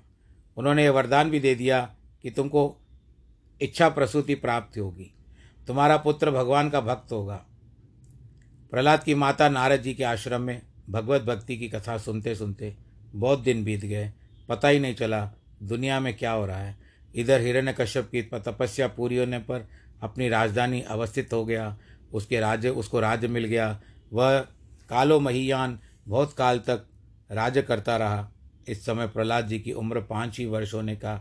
उन्होंने 0.57 0.85
यह 0.85 0.91
वरदान 0.91 1.31
भी 1.31 1.41
दे 1.41 1.55
दिया 1.55 1.95
कि 2.23 2.31
तुमको 2.31 2.81
इच्छा 3.61 3.89
प्रसूति 3.89 4.35
प्राप्त 4.35 4.79
होगी। 4.79 5.15
तुम्हारा 5.67 5.97
पुत्र 5.97 6.31
भगवान 6.31 6.71
का 6.71 6.81
भक्त 6.81 7.13
होगा। 7.13 7.47
प्रहलाद 8.71 9.05
की 9.05 9.15
माता 9.15 9.49
नारद 9.49 9.83
जी 9.83 9.95
के 9.95 10.05
आश्रम 10.05 10.41
में 10.41 10.63
भगवत 10.91 11.23
भक्ति 11.23 11.57
की 11.57 11.69
कथा 11.69 11.99
सुनते 11.99 12.35
सुनते 12.35 12.77
बहुत 13.13 13.41
दिन 13.41 13.65
बीत 13.65 13.81
गए। 13.81 14.13
पता 14.49 14.69
ही 14.69 14.81
नहीं 14.81 14.95
चला 14.95 15.31
दुनिया 15.63 16.01
में 16.01 16.17
क्या 16.17 16.33
हो 16.33 16.47
रहा 16.47 16.59
है। 16.59 16.79
इधर 17.15 17.41
हिरण्य 17.41 17.73
कश्यप 17.73 18.09
की 18.13 18.23
तपस्या 18.23 18.89
पूरी 18.89 19.17
होने 19.17 19.39
पर 19.39 19.69
अपनी 20.03 20.29
राजधानी 20.29 20.81
अवस्थित 20.81 21.33
हो 21.33 21.45
गया। 21.45 21.79
उसके 22.13 22.41
राज्य, 22.41 22.69
उसको 22.69 23.01
राज्य 23.01 23.29
मिल 23.29 23.45
गया। 23.45 23.81
वह 24.13 24.39
कालो 24.91 25.19
महियान 25.21 25.79
बहुत 26.09 26.35
काल 26.39 26.59
तक 26.59 26.87
राज्य 27.31 27.63
करता 27.63 27.97
रहा। 27.97 28.29
इस 28.69 28.85
समय 28.87 29.07
प्रहलाद 29.09 29.47
जी 29.49 29.59
की 29.59 29.73
उम्र 29.73 30.01
पाँच 30.01 30.39
ही 30.39 30.47
वर्ष 30.47 30.75
होने 30.75 30.97
का 30.97 31.15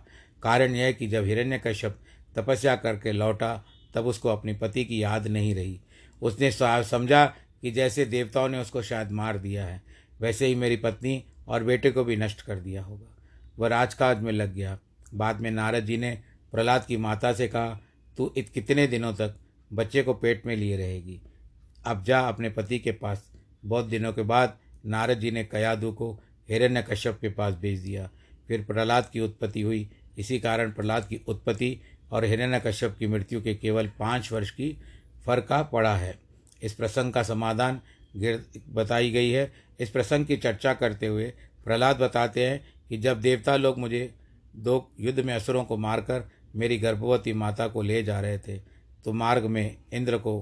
कारण 0.43 0.75
यह 0.75 0.91
कि 0.91 1.07
जब 1.07 1.25
हिरण्य 1.25 1.61
कश्यप 1.67 1.97
तपस्या 2.35 2.75
करके 2.75 3.11
लौटा, 3.11 3.63
तब 3.93 4.05
उसको 4.05 4.29
अपनी 4.29 4.53
पति 4.53 4.85
की 4.85 5.01
याद 5.03 5.27
नहीं 5.27 5.55
रही। 5.55 5.79
उसने 6.21 6.51
समझा 6.51 7.25
कि 7.61 7.71
जैसे 7.71 8.05
देवताओं 8.05 8.49
ने 8.49 8.59
उसको 8.59 8.81
शायद 8.81 9.11
मार 9.11 9.37
दिया 9.37 9.65
है, 9.65 9.81
वैसे 10.21 10.47
ही 10.47 10.55
मेरी 10.55 10.75
पत्नी 10.75 11.23
और 11.47 11.63
बेटे 11.63 11.91
को 11.91 12.03
भी 12.03 12.15
नष्ट 12.15 12.41
कर 12.41 12.55
दिया 12.55 12.83
होगा। 12.83 13.15
वह 13.59 13.67
राजकाज 13.67 14.21
में 14.21 14.31
लग 14.31 14.53
गया। 14.53 14.77
बाद 15.13 15.39
में 15.39 15.51
नारद 15.51 15.85
जी 15.85 15.97
ने 15.97 16.11
प्रहलाद 16.51 16.85
की 16.85 16.97
माता 16.97 17.33
से 17.33 17.47
कहा, 17.47 17.79
तू 18.17 18.33
इत 18.37 18.49
कितने 18.49 18.87
दिनों 18.87 19.13
तक 19.13 19.35
बच्चे 19.71 20.03
को 20.03 20.13
पेट 20.13 20.45
में 20.45 20.55
लिए 20.55 20.77
रहेगी? 20.77 21.21
अब 21.85 22.03
जा 22.03 22.19
अपने 22.19 22.49
पति 22.49 22.79
के 22.79 22.91
पास। 22.91 23.23
बहुत 23.65 23.85
दिनों 23.85 24.13
के 24.13 24.21
बाद 24.21 24.57
नारद 24.85 25.19
जी 25.19 25.31
ने 25.31 25.43
कयादू 25.43 25.91
को 25.91 26.11
हिरण्य 26.49 26.81
कश्यप 26.81 27.17
के 27.21 27.29
पास 27.29 27.53
भेज 27.53 27.79
दिया। 27.79 28.09
फिर 28.47 28.63
प्रहलाद 28.65 29.09
की 29.13 29.19
उत्पत्ति 29.19 29.61
हुई। 29.61 29.89
इसी 30.17 30.39
कारण 30.39 30.71
प्रहलाद 30.71 31.07
की 31.07 31.21
उत्पत्ति 31.27 31.79
और 32.11 32.25
हिरण्य 32.25 32.59
कश्यप 32.59 32.95
की 32.99 33.07
मृत्यु 33.07 33.41
के 33.41 33.53
केवल 33.55 33.87
पाँच 33.99 34.31
वर्ष 34.31 34.49
की 34.51 34.77
फर्का 35.25 35.61
पड़ा 35.63 35.95
है। 35.95 36.17
इस 36.63 36.73
प्रसंग 36.73 37.13
का 37.13 37.23
समाधान 37.23 37.79
बताई 38.69 39.11
गई 39.11 39.29
है। 39.29 39.51
इस 39.79 39.89
प्रसंग 39.89 40.25
की 40.25 40.37
चर्चा 40.37 40.73
करते 40.73 41.07
हुए 41.07 41.33
प्रहलाद 41.63 41.99
बताते 41.99 42.47
हैं 42.47 42.61
कि 42.89 42.97
जब 42.97 43.21
देवता 43.21 43.55
लोग 43.55 43.77
मुझे 43.79 44.13
दो 44.55 44.91
युद्ध 44.99 45.19
में 45.19 45.33
असुरों 45.33 45.63
को 45.63 45.77
मारकर 45.77 46.29
मेरी 46.55 46.77
गर्भवती 46.77 47.33
माता 47.33 47.67
को 47.67 47.81
ले 47.81 48.03
जा 48.03 48.19
रहे 48.19 48.37
थे 48.37 48.57
तो 49.05 49.13
मार्ग 49.13 49.45
में 49.45 49.77
इंद्र 49.93 50.17
को 50.17 50.33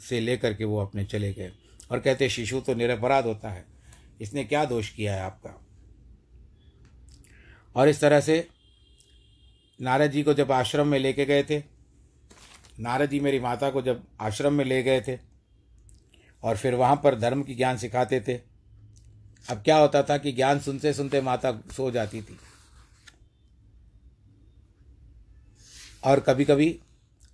से 0.00 0.20
लेकर 0.20 0.54
के 0.54 0.64
वो 0.64 0.78
अपने 0.78 1.04
चले 1.04 1.34
गए। 1.34 1.52
और 1.90 2.00
कहते 2.00 2.28
शिशु 2.28 2.60
तो 2.60 2.74
निरपराध 2.74 3.24
होता 3.24 3.50
है। 3.50 3.64
इसने 4.20 4.44
क्या 4.44 4.64
दोष 4.64 4.90
किया 4.90 5.14
है 5.14 5.20
आपका? 5.20 5.66
और 7.76 7.88
इस 7.88 8.00
तरह 8.00 8.20
से 8.20 8.48
नारद 9.80 10.10
जी 10.10 10.22
को 10.22 10.34
जब 10.34 10.52
आश्रम 10.52 10.88
में 10.88 10.98
लेके 10.98 11.24
गए 11.24 11.42
थे, 11.42 11.62
नारद 12.80 13.10
जी 13.10 13.20
मेरी 13.20 13.40
माता 13.40 13.70
को 13.70 13.82
जब 13.82 14.06
आश्रम 14.20 14.52
में 14.52 14.64
ले 14.64 14.82
गए 14.82 15.00
थे 15.00 15.18
और 16.42 16.56
फिर 16.56 16.74
वहाँ 16.74 17.00
पर 17.04 17.18
धर्म 17.18 17.42
की 17.42 17.54
ज्ञान 17.54 17.76
सिखाते 17.76 18.20
थे, 18.20 18.34
अब 19.50 19.62
क्या 19.62 19.76
होता 19.76 20.02
था 20.02 20.18
कि 20.18 20.32
ज्ञान 20.32 20.60
सुनते 20.60 20.92
सुनते 20.92 21.20
माता 21.20 21.52
सो 21.52 21.90
जाती 21.90 22.22
थी। 22.22 22.38
और 26.04 26.20
कभी 26.20 26.44
कभी 26.44 26.80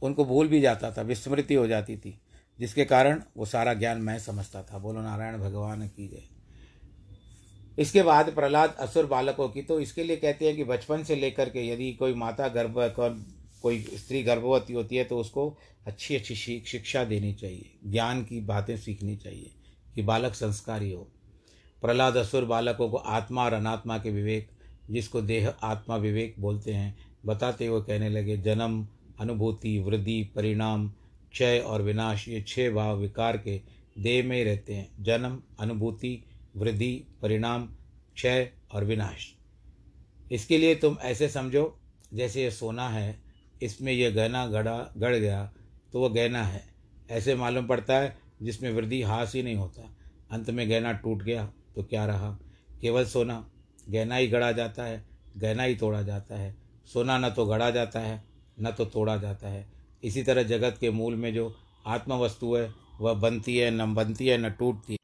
उनको 0.02 0.24
भूल 0.24 0.48
भी 0.48 0.60
जाता 0.60 0.90
था, 0.90 1.02
विस्मृति 1.02 1.54
हो 1.54 1.66
जाती 1.66 1.96
थी। 1.96 2.18
जिसके 2.58 2.84
कारण 2.84 3.22
वो 3.36 3.46
सारा 3.46 3.74
ज्ञान 3.74 4.00
मैं 4.00 4.18
समझता 4.18 4.62
था। 4.62 4.78
बोलो, 4.78 5.00
नारायण 5.00 5.38
भगवान 5.38 5.86
की 5.88 6.08
जय। 6.08 6.22
इसके 7.78 8.02
बाद 8.02 8.30
प्रहलाद 8.34 8.74
असुर 8.78 9.06
बालकों 9.06 9.48
की 9.48 9.62
तो 9.62 9.80
इसके 9.80 10.04
लिए 10.04 10.16
कहते 10.16 10.46
हैं 10.46 10.56
कि 10.56 10.64
बचपन 10.64 11.02
से 11.02 11.16
लेकर 11.16 11.48
के 11.48 11.66
यदि 11.68 11.92
कोई 11.92 12.14
माता 12.14 12.48
गर्भ 12.48 12.74
कोई 13.62 13.80
स्त्री 13.94 14.22
गर्भवती 14.22 14.72
होती 14.72 14.96
है 14.96 15.04
तो 15.04 15.18
उसको 15.18 15.48
अच्छी 15.86 16.16
अच्छी 16.16 16.34
शिक्षा 16.66 17.04
देनी 17.04 17.32
चाहिए। 17.34 17.70
ज्ञान 17.86 18.22
की 18.24 18.40
बातें 18.40 18.76
सीखनी 18.76 19.16
चाहिए 19.16 19.50
कि 19.94 20.02
बालक 20.02 20.34
संस्कारी 20.34 20.92
हो। 20.92 21.08
प्रहलाद 21.82 22.16
असुर 22.16 22.44
बालकों 22.44 22.88
को 22.88 22.96
आत्मा 22.96 23.44
और 23.44 23.52
अनात्मा 23.52 23.98
के 23.98 24.10
विवेक, 24.10 24.48
जिसको 24.90 25.20
देह 25.22 25.48
आत्मा 25.48 25.96
विवेक 25.96 26.34
बोलते 26.38 26.72
हैं, 26.72 26.96
बताते 27.26 27.66
हुए 27.66 27.80
कहने 27.80 28.08
लगे, 28.08 28.36
जन्म, 28.36 28.86
अनुभूति, 29.20 29.78
वृद्धि, 29.78 30.22
परिणाम 30.36 30.92
क्षय 31.34 31.58
और 31.58 31.82
विनाश, 31.82 32.28
ये 32.28 32.44
छह 32.48 32.70
भाव 32.70 32.98
विकार 32.98 33.36
के 33.38 33.60
देह 33.98 34.24
में 34.24 34.44
रहते 34.44 34.74
हैं। 34.74 34.88
जन्म, 35.00 35.42
अनुभूति, 35.60 36.24
वृद्धि, 36.56 37.04
परिणाम, 37.22 37.66
क्षय 38.14 38.50
और 38.72 38.84
विनाश। 38.84 39.34
इसके 40.32 40.58
लिए 40.58 40.74
तुम 40.74 40.98
ऐसे 41.02 41.28
समझो, 41.28 41.80
जैसे 42.14 42.42
ये 42.42 42.50
सोना 42.50 42.88
है, 42.88 43.22
इसमें 43.62 43.92
यह 43.92 44.10
गहना 44.10 44.46
गढ़ा, 44.46 44.94
गढ़ 44.96 45.16
गया 45.16 45.52
तो 45.92 46.00
वह 46.00 46.08
गहना 46.08 46.42
है। 46.42 46.64
ऐसे 47.10 47.34
मालूम 47.34 47.66
पड़ता 47.66 47.98
है, 47.98 48.16
जिसमें 48.42 48.70
वृद्धि 48.72 49.02
हास 49.02 49.34
ही 49.34 49.42
नहीं 49.42 49.54
होता। 49.54 49.96
अंत 50.30 50.50
में 50.50 50.70
गहना 50.70 50.92
टूट 50.92 51.22
गया 51.22 51.52
तो 51.76 51.82
क्या 51.82 52.06
रहा? 52.06 52.38
केवल 52.80 53.04
सोना। 53.04 53.50
गहना 53.90 54.16
ही 54.16 54.26
गढ़ा 54.26 54.52
जाता 54.52 54.84
है, 54.84 55.04
गहना 55.36 55.62
ही 55.62 55.74
तोड़ा 55.74 56.02
जाता 56.02 56.36
है। 56.36 56.56
सोना 56.92 57.18
न 57.18 57.30
तो 57.30 57.46
गढ़ा 57.46 57.70
जाता 57.70 58.00
है, 58.00 58.24
न 58.60 58.70
तो 58.70 58.84
तोड़ा 58.84 59.16
जाता 59.16 59.48
है। 59.48 59.73
इसी 60.04 60.22
तरह 60.22 60.42
जगत 60.42 60.76
के 60.80 60.90
मूल 60.90 61.14
में 61.14 61.34
जो 61.34 61.56
आत्म 61.86 62.14
वस्तु 62.14 62.54
है, 62.54 62.74
वह 63.00 63.14
बनती 63.14 63.56
है, 63.56 63.70
न 63.70 63.94
बनती 63.94 64.26
है, 64.26 64.38
न 64.38 64.50
टूटती 64.50 64.92
है। 64.92 64.98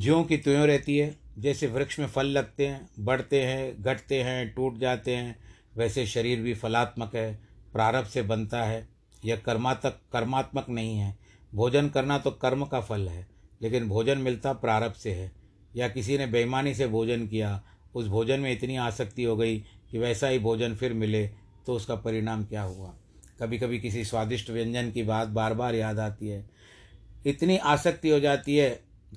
ज्यों 0.00 0.24
की 0.24 0.36
त्यों 0.36 0.66
रहती 0.66 0.98
है। 0.98 1.16
जैसे 1.38 1.66
वृक्ष 1.66 1.98
में 1.98 2.06
फल 2.06 2.26
लगते 2.26 2.66
हैं, 2.66 2.90
बढ़ते 3.00 3.42
हैं, 3.42 3.82
घटते 3.82 4.22
हैं, 4.22 4.54
टूट 4.54 4.78
जाते 4.78 5.16
हैं, 5.16 5.36
वैसे 5.76 6.06
शरीर 6.06 6.40
भी 6.40 6.54
फलात्मक 6.54 7.16
है, 7.16 7.40
प्रारब्ध 7.72 8.08
से 8.08 8.22
बनता 8.22 8.64
है। 8.64 8.88
यह 9.24 9.36
कर्मात्मक 9.36 10.00
कर्मात्मक 10.12 10.66
नहीं 10.68 10.98
है। 10.98 11.18
भोजन 11.54 11.88
करना 11.88 12.18
तो 12.18 12.30
कर्म 12.30 12.64
का 12.64 12.80
फल 12.80 13.08
है, 13.08 13.26
लेकिन 13.62 13.88
भोजन 13.88 14.18
मिलता 14.18 14.52
प्रारब्ध 14.52 14.94
से 14.94 15.12
है। 15.12 15.32
या 15.76 15.88
किसी 15.88 16.18
ने 16.18 16.26
बेईमानी 16.26 16.74
से 16.74 16.86
भोजन 16.86 17.26
किया, 17.26 17.62
उस 17.94 18.06
भोजन 18.06 18.40
में 18.40 18.52
इतनी 18.52 18.76
आसक्ति 18.76 19.24
हो 19.24 19.36
गई 19.36 19.64
कि 19.90 19.98
वैसा 19.98 20.28
ही 20.28 20.38
भोजन 20.38 20.74
फिर 20.74 20.92
मिले 20.92 21.26
तो 21.66 21.74
उसका 21.74 21.94
परिणाम 21.94 22.44
क्या 22.44 22.62
हुआ? 22.62 22.94
कभी 23.42 23.58
कभी 23.58 23.78
किसी 23.80 24.04
स्वादिष्ट 24.04 24.50
व्यंजन 24.50 24.90
की 24.90 25.02
बात 25.02 25.28
बार 25.28 25.54
बार 25.54 25.74
याद 25.74 25.98
आती 25.98 26.28
है। 26.28 26.44
इतनी 27.26 27.56
आसक्ति 27.56 28.10
हो 28.10 28.20
जाती 28.20 28.56
है 28.56 28.70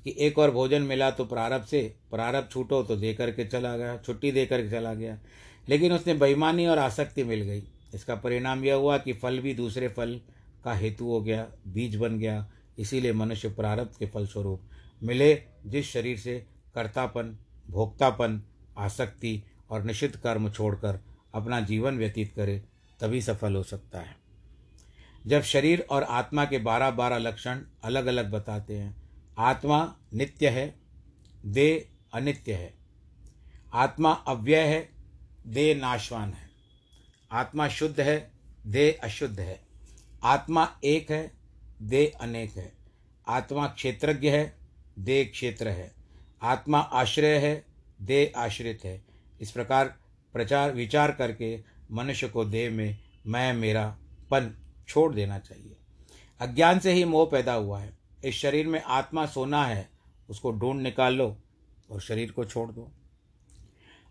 कि 0.04 0.16
एक 0.20 0.40
और 0.40 0.52
भोजन 0.52 0.82
मिला 0.82 1.10
तो 1.12 1.26
प्रारब्ध 1.26 1.66
से 1.66 1.82
प्रारब्ध 2.12 2.50
छूटो 2.52 2.84
तो 2.84 2.96
दे 2.96 3.14
करके 3.14 3.46
चला 3.46 3.78
गया, 3.78 3.98
छुट्टी 3.98 4.32
दे 4.32 4.46
करके 4.46 4.70
चला 4.72 4.94
गया। 4.94 5.18
लेकिन 5.70 5.94
उसने 5.94 6.14
बेईमानी 6.14 6.66
और 6.66 6.80
आसक्ति 6.80 7.24
मिल 7.24 7.42
गई। 7.42 7.64
इसका 7.96 8.16
परिणाम 8.16 8.66
यह 8.66 8.74
हुआ 8.74 8.98
कि 8.98 9.14
फल 9.14 9.40
भी 9.40 9.54
दूसरे 9.54 9.88
फल 9.88 10.20
का 10.64 10.74
हेतु 10.74 11.06
हो 11.06 11.22
गया, 11.22 11.48
बीज 11.68 11.96
बन 11.96 12.20
गया। 12.20 12.48
इसीलिए 12.80 13.14
मनुष्य 13.14 13.50
प्रारब्ध 13.50 13.98
के 14.00 14.06
फलस्वरूप 14.06 14.62
मिले, 15.04 15.34
जिस 15.66 15.92
शरीर 15.92 16.18
से 16.18 16.46
कर्तापन, 16.76 17.38
भोक्तापन, 17.70 18.42
आसक्ति 18.78 19.42
और 19.70 19.84
निषिद्ध 19.84 20.16
कर्म 20.16 20.50
छोड़कर 20.50 21.00
अपना 21.34 21.60
जीवन 21.62 21.98
व्यतीत 21.98 22.34
करे 22.36 22.64
तभी 23.00 23.22
सफल 23.22 23.56
हो 23.56 23.64
सकता 23.64 24.00
है। 24.00 24.18
जब 25.28 25.42
शरीर 25.42 25.88
और 25.90 26.04
आत्मा 26.04 26.46
के 26.46 26.58
बारह 26.58 26.92
बारह 26.92 27.18
लक्षण 27.18 27.62
अलग 27.84 28.06
अलग 28.06 28.32
बताते 28.32 28.78
हैं, 28.78 28.96
आत्मा 29.38 29.98
नित्य 30.14 30.50
है, 30.50 30.76
देह 31.46 31.86
अनित्य 32.14 32.54
है। 32.54 32.74
आत्मा 33.74 34.12
अव्यय 34.12 34.60
है, 34.60 34.90
देह 35.48 35.76
नाशवान 35.76 36.34
है। 36.34 36.50
आत्मा 37.32 37.68
शुद्ध 37.68 38.00
है, 38.00 38.32
देह 38.68 39.00
अशुद्ध 39.04 39.40
है। 39.40 39.62
आत्मा 40.24 40.80
एक 40.84 41.12
है, 41.12 41.32
देह 41.82 42.18
अनेक 42.22 42.58
है। 42.58 42.74
आत्मा 43.28 43.68
क्षेत्रज्ञ 43.68 44.30
है, 44.30 44.58
देह 45.00 45.30
क्षेत्र 45.32 45.68
है। 45.68 45.94
आत्मा 46.42 46.80
आश्रय 46.80 47.38
है, 47.38 47.66
देह 48.02 48.40
आश्रित 48.40 48.80
है। 48.86 49.06
इस 49.42 49.52
प्रकार 49.52 49.96
प्रचार 50.34 50.72
विचार 50.72 51.12
करके 51.12 51.75
मनुष्य 51.92 52.28
को 52.28 52.46
देह 52.46 52.72
में 52.72 52.98
मैं, 53.28 53.54
मेरा 53.54 53.98
पन 54.32 54.56
छोड़ 54.88 55.14
देना 55.14 55.40
चाहिए। 55.40 55.78
अज्ञान 56.40 56.80
से 56.80 56.94
ही 56.94 57.06
मोह 57.06 57.30
पैदा 57.32 57.54
हुआ 57.54 57.80
है। 57.80 57.94
इस 58.26 58.36
शरीर 58.36 58.68
में 58.68 58.82
आत्मा 58.82 59.26
सोना 59.26 59.66
है, 59.66 59.90
उसको 60.30 60.52
ढूंढ 60.52 60.82
निकाल 60.82 61.14
लो 61.14 61.38
और 61.92 62.02
शरीर 62.02 62.32
को 62.32 62.46
छोड़ 62.46 62.72
दो। 62.72 62.92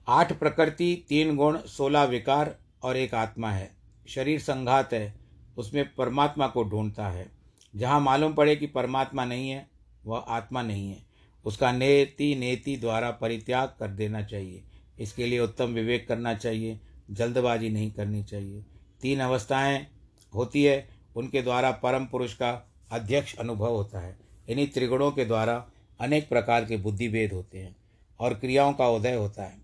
आठ 0.08 0.32
प्रकृति, 0.32 1.04
तीन 1.08 1.36
गुण, 1.36 1.58
सोलह 1.58 2.04
विकार 2.04 2.58
और 2.82 2.96
एक 2.96 3.14
आत्मा 3.14 3.50
है। 3.50 3.74
शरीर 4.08 4.40
संघात 4.40 4.92
है, 4.92 5.14
उसमें 5.58 5.94
परमात्मा 5.94 6.46
को 6.46 6.64
ढूंढता 6.64 7.08
है। 7.08 7.30
जहाँ 7.76 8.00
मालूम 8.00 8.32
पड़े 8.32 8.56
कि 8.56 8.66
परमात्मा 8.66 9.24
नहीं 9.24 9.50
है, 9.50 9.68
वह 10.04 10.18
आत्मा 10.18 10.62
नहीं 10.62 10.90
है। 10.90 10.98
उसका 11.44 11.72
नेति 11.72 12.34
नेति 12.34 12.76
द्वारा 12.76 13.10
परित्याग 13.10 13.68
कर 13.68 13.88
देना 13.88 14.22
चाहिए। 14.22 14.64
इसके 15.00 15.26
लिए 15.26 15.40
उत्तम 15.40 15.66
विवेक 15.66 16.08
करना 16.08 16.34
चाहिए। 16.34 16.80
जल्दबाजी 17.10 17.70
नहीं 17.70 17.90
करनी 17.90 18.22
चाहिए। 18.22 18.64
तीन 19.02 19.20
अवस्थाएँ 19.20 19.86
होती 20.34 20.64
है, 20.64 20.88
उनके 21.16 21.42
द्वारा 21.42 21.70
परम 21.70 22.06
पुरुष 22.06 22.34
का 22.34 22.70
अध्यक्ष 22.92 23.36
अनुभव 23.36 23.74
होता 23.74 24.00
है। 24.00 24.16
इन्हीं 24.48 24.66
त्रिगुणों 24.66 25.10
के 25.10 25.24
द्वारा 25.24 25.70
अनेक 26.00 26.28
प्रकार 26.28 26.64
के 26.64 26.76
बुद्धिभेद 26.76 27.32
होते 27.32 27.58
हैं 27.58 27.76
और 28.20 28.34
क्रियाओं 28.34 28.72
का 28.72 28.88
उदय 28.88 29.14
होता 29.14 29.44
है। 29.44 29.58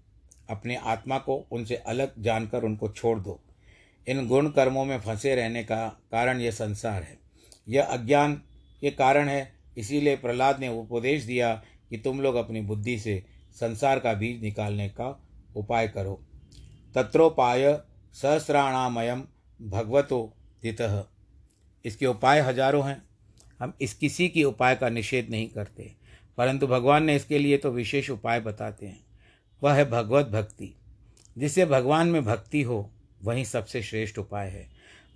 अपने 0.50 0.76
आत्मा 0.76 1.18
को 1.18 1.46
उनसे 1.53 1.74
अलग 1.74 2.22
जानकर 2.22 2.62
उनको 2.62 2.88
छोड़ 2.88 3.18
दो। 3.18 3.40
इन 4.09 4.29
गुण 4.29 4.48
कर्मों 4.48 4.85
में 4.85 5.00
फंसे 5.00 5.35
रहने 5.35 5.64
का 5.64 5.88
कारण 6.12 6.40
यह 6.40 6.50
संसार 6.50 7.03
है। 7.03 7.18
यह 7.68 7.83
अज्ञान 7.83 8.35
के 8.81 8.90
कारण 8.90 9.29
है, 9.29 9.53
इसीलिए 9.79 10.16
प्रहलाद 10.16 10.61
ने 10.61 10.68
उपदेश 10.68 11.24
दिया 11.24 11.62
कि 11.90 11.98
तुम 11.98 12.20
लोग 12.20 12.35
अपनी 12.35 12.61
बुद्धि 12.61 12.98
से 12.98 13.22
संसार 13.55 13.98
का 13.98 14.14
बीज 14.14 14.42
निकालने 14.42 14.88
का 14.88 15.22
उपाय 15.57 15.88
करो। 15.88 16.22
तत्रोपाय 16.94 17.81
सहस्राणामयम 18.14 19.22
भगवतो 19.62 20.33
दित 20.62 20.81
इसके 21.85 22.07
उपाय 22.07 22.40
हज़ारों 22.40 22.88
हैं। 22.88 23.03
हम 23.61 23.72
इस 23.81 23.94
किसी 23.94 24.29
के 24.29 24.44
उपाय 24.44 24.76
का 24.76 24.88
निषेध 24.88 25.31
नहीं 25.31 25.48
करते। 25.48 25.92
परंतु 26.38 26.66
भगवान 26.66 27.05
ने 27.05 27.16
इसके 27.16 27.38
लिए 27.38 27.57
तो 27.57 27.70
विशेष 27.70 28.11
उपाय 28.11 28.40
बताते 28.40 28.87
हैं। 28.87 29.00
वह 29.62 29.72
है 29.72 29.90
भगवत 29.90 30.26
भक्ति। 30.26 30.74
जिससे 31.38 31.66
भगवान 31.66 32.09
में 32.09 32.24
भक्ति 32.24 32.62
हो, 32.62 32.90
वही 33.24 33.44
सबसे 33.44 33.83
श्रेष्ठ 33.83 34.18
उपाय 34.18 34.48
है। 34.48 34.68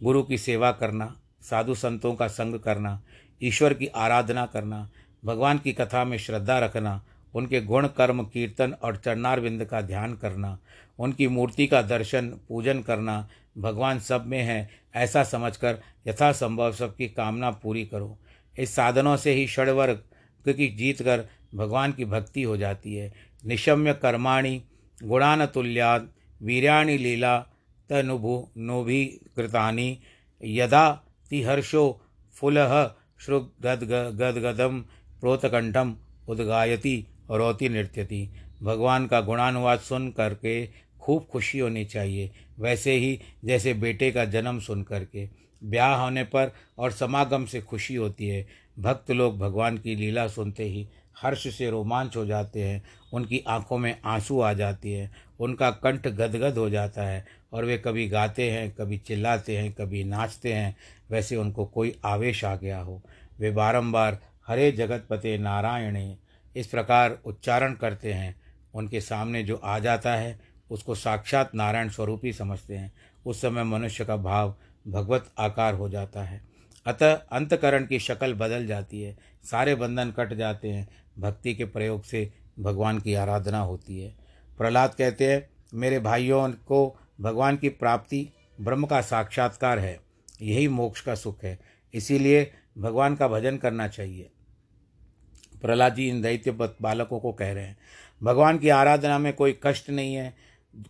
गुरु 0.02 0.22
की 0.22 0.38
सेवा 0.38 0.72
करना, 0.72 1.20
साधु 1.42 1.74
संतों 1.74 2.14
का 2.14 2.28
संग 2.28 2.58
करना, 2.58 3.02
ईश्वर 3.42 3.74
की 3.74 3.86
आराधना 3.86 4.46
करना, 4.46 4.90
भगवान 5.24 5.58
की 5.58 5.72
कथा 5.72 6.04
में 6.04 6.18
श्रद्धा 6.18 6.58
रखना 6.58 7.04
उनके 7.34 7.60
गुण, 7.60 7.86
कर्म, 7.88 8.22
कीर्तन 8.22 8.72
और 8.72 8.96
चरणारविंद 8.96 9.64
का 9.64 9.80
ध्यान 9.80 10.14
करना, 10.14 10.58
उनकी 10.98 11.28
मूर्ति 11.28 11.66
का 11.66 11.82
दर्शन, 11.82 12.28
पूजन 12.48 12.82
करना, 12.82 13.28
भगवान 13.58 13.98
सब 13.98 14.26
में 14.26 14.42
है, 14.42 14.68
ऐसा 14.94 15.24
समझकर 15.24 15.78
यथासंभव 16.06 16.72
सबकी 16.72 17.08
कामना 17.08 17.50
पूरी 17.50 17.84
करो। 17.86 18.18
इस 18.58 18.74
साधनों 18.74 19.16
से 19.16 19.32
ही 19.32 19.46
षडवर्ग 19.46 20.02
की 20.48 20.68
जीत 20.68 21.02
कर 21.02 21.24
भगवान 21.54 21.92
की 21.92 22.04
भक्ति 22.04 22.42
हो 22.42 22.56
जाती 22.56 22.94
है। 22.94 23.12
निशम्य 23.46 23.92
कर्माणि 23.92 24.62
गुणान 25.02 25.46
तुल्याद 25.46 26.08
वीर्याणि 26.42 26.98
लीला, 26.98 27.38
तनुभु 27.90 28.48
नोभि 28.56 29.04
कृतानि 29.36 29.98
यदा 30.44 30.90
तिहर्षो 31.30 32.00
फुलह 32.34 32.94
श्रुग 33.20 33.52
गद 33.62 33.82
गदगदम 34.14 34.80
प्रोतकंठम 35.20 35.96
उद्गायति। 36.28 37.06
रोति 37.30 37.88
थी। 37.98 38.32
भगवान 38.62 39.06
का 39.06 39.20
गुणानुवाद 39.20 39.80
सुन 39.80 40.10
करके 40.10 40.68
खूब 41.00 41.26
खुशी 41.32 41.58
होनी 41.58 41.84
चाहिए। 41.84 42.30
वैसे 42.58 42.92
ही 42.92 43.20
जैसे 43.44 43.74
बेटे 43.74 44.10
का 44.10 44.24
जन्म 44.24 44.60
सुन 44.60 44.82
करके। 44.82 45.28
ब्याह 45.64 46.00
होने 46.00 46.24
पर 46.24 46.52
और 46.78 46.92
समागम 46.92 47.44
से 47.44 47.60
खुशी 47.60 47.94
होती 47.94 48.28
है। 48.28 48.46
भक्त 48.78 49.10
लोग 49.10 49.38
भगवान 49.38 49.78
की 49.78 49.96
लीला 49.96 50.28
सुनते 50.28 50.64
ही 50.64 50.88
हर्ष 51.22 51.58
से 51.58 51.70
रोमांच 51.70 52.16
हो 52.16 52.26
जाते 52.26 52.62
हैं। 52.62 52.82
उनकी 53.12 53.44
आँखों 53.48 53.78
में 53.78 54.00
आँसू 54.04 54.40
आ 54.40 54.52
जाती 54.52 54.92
है। 54.92 55.10
उनका 55.40 55.70
कंठ 55.70 56.06
गदगद 56.06 56.58
हो 56.58 56.70
जाता 56.70 57.02
है 57.02 57.26
और 57.52 57.64
वे 57.64 57.78
कभी 57.78 58.08
गाते 58.08 58.50
हैं, 58.50 58.70
कभी 58.70 58.98
चिल्लाते 58.98 59.56
हैं, 59.56 59.72
कभी 59.72 60.04
नाचते 60.04 60.52
हैं। 60.52 60.76
वैसे 61.10 61.36
उनको 61.36 61.66
कोई 61.66 61.96
आवेश 62.04 62.44
आ 62.44 62.56
गया 62.56 62.80
हो। 62.80 63.02
वे 63.40 63.50
बारंबार, 63.50 64.18
हरे 64.46 64.72
जगतपते 64.72 65.38
नारायणे 65.38 66.16
इस 66.56 66.66
प्रकार 66.66 67.18
उच्चारण 67.24 67.74
करते 67.74 68.12
हैं। 68.12 68.40
उनके 68.74 69.00
सामने 69.00 69.42
जो 69.42 69.56
आ 69.56 69.78
जाता 69.78 70.14
है, 70.14 70.40
उसको 70.70 70.94
साक्षात 70.94 71.54
नारायण 71.54 71.88
स्वरूप 71.88 72.20
ही 72.24 72.32
समझते 72.32 72.76
हैं। 72.76 72.92
उस 73.26 73.40
समय 73.40 73.64
मनुष्य 73.64 74.04
का 74.04 74.16
भाव 74.16 74.56
भगवत 74.88 75.32
आकार 75.38 75.74
हो 75.74 75.88
जाता 75.88 76.22
है। 76.22 76.44
अतः 76.86 77.14
अंतकरण 77.14 77.86
की 77.86 77.98
शक्ल 77.98 78.34
बदल 78.34 78.66
जाती 78.66 79.02
है। 79.02 79.16
सारे 79.44 79.74
बंधन 79.74 80.10
कट 80.10 80.34
जाते 80.34 80.68
हैं। 80.68 80.88
भक्ति 81.18 81.54
के 81.54 81.64
प्रयोग 81.64 82.04
से 82.04 82.32
भगवान 82.58 83.00
की 83.00 83.14
आराधना 83.14 83.60
होती 83.60 84.00
है। 84.00 84.14
प्रहलाद 84.58 84.94
कहते 84.94 85.32
हैं, 85.32 85.50
मेरे 85.74 85.98
भाइयों 85.98 86.52
को 86.52 86.98
भगवान 87.20 87.56
की 87.56 87.68
प्राप्ति 87.68 88.28
ब्रह्म 88.60 88.86
का 88.86 89.00
साक्षात्कार 89.00 89.78
है। 89.78 90.00
यही 90.42 90.68
मोक्ष 90.68 91.00
का 91.00 91.14
सुख 91.14 91.44
है। 91.44 91.58
इसीलिए 91.94 92.52
भगवान 92.78 93.16
का 93.16 93.28
भजन 93.28 93.56
करना 93.56 93.88
चाहिए। 93.88 94.30
प्रहलाद 95.64 95.94
जी 95.94 96.08
इन 96.08 96.20
दैत्य 96.22 96.50
बालकों 96.52 97.18
को 97.20 97.32
कह 97.32 97.52
रहे 97.52 97.64
हैं। 97.64 97.76
भगवान 98.22 98.58
की 98.58 98.68
आराधना 98.68 99.18
में 99.18 99.32
कोई 99.32 99.58
कष्ट 99.62 99.90
नहीं 99.90 100.14
है, 100.14 100.34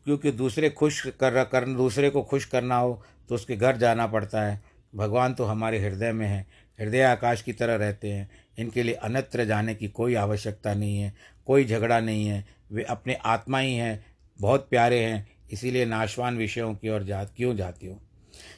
क्योंकि 0.04 0.30
दूसरे 0.32 0.70
खुश 0.70 1.00
कर 1.20 1.44
कर, 1.44 1.64
दूसरे 1.66 2.10
को 2.10 2.22
खुश 2.22 2.44
करना 2.44 2.76
हो 2.76 3.02
तो 3.28 3.34
उसके 3.34 3.56
घर 3.56 3.76
जाना 3.76 4.06
पड़ता 4.06 4.42
है। 4.42 4.60
भगवान 4.94 5.34
तो 5.34 5.44
हमारे 5.44 5.78
हृदय 5.78 6.12
में 6.12 6.26
है, 6.26 6.46
हृदय 6.78 7.02
आकाश 7.02 7.42
की 7.42 7.52
तरह 7.52 7.76
रहते 7.76 8.12
हैं। 8.12 8.30
इनके 8.58 8.82
लिए 8.82 8.94
अन्यत्र 8.94 9.44
जाने 9.44 9.74
की 9.74 9.88
कोई 9.88 10.14
आवश्यकता 10.14 10.74
नहीं 10.74 10.98
है, 10.98 11.14
कोई 11.46 11.64
झगड़ा 11.64 12.00
नहीं 12.00 12.26
है। 12.26 12.44
वे 12.72 12.82
अपने 12.82 13.14
आत्मा 13.14 13.58
ही 13.58 13.74
हैं, 13.74 14.04
बहुत 14.38 14.66
प्यारे 14.70 14.98
हैं, 14.98 15.26
इसीलिए 15.52 15.84
नाशवान 15.84 16.37
विषयों 16.38 16.74
की 16.74 16.88
ओर 16.88 17.02
जा, 17.02 17.24
क्यों 17.26 17.56
जाती 17.56 17.87
हो? 17.87 18.00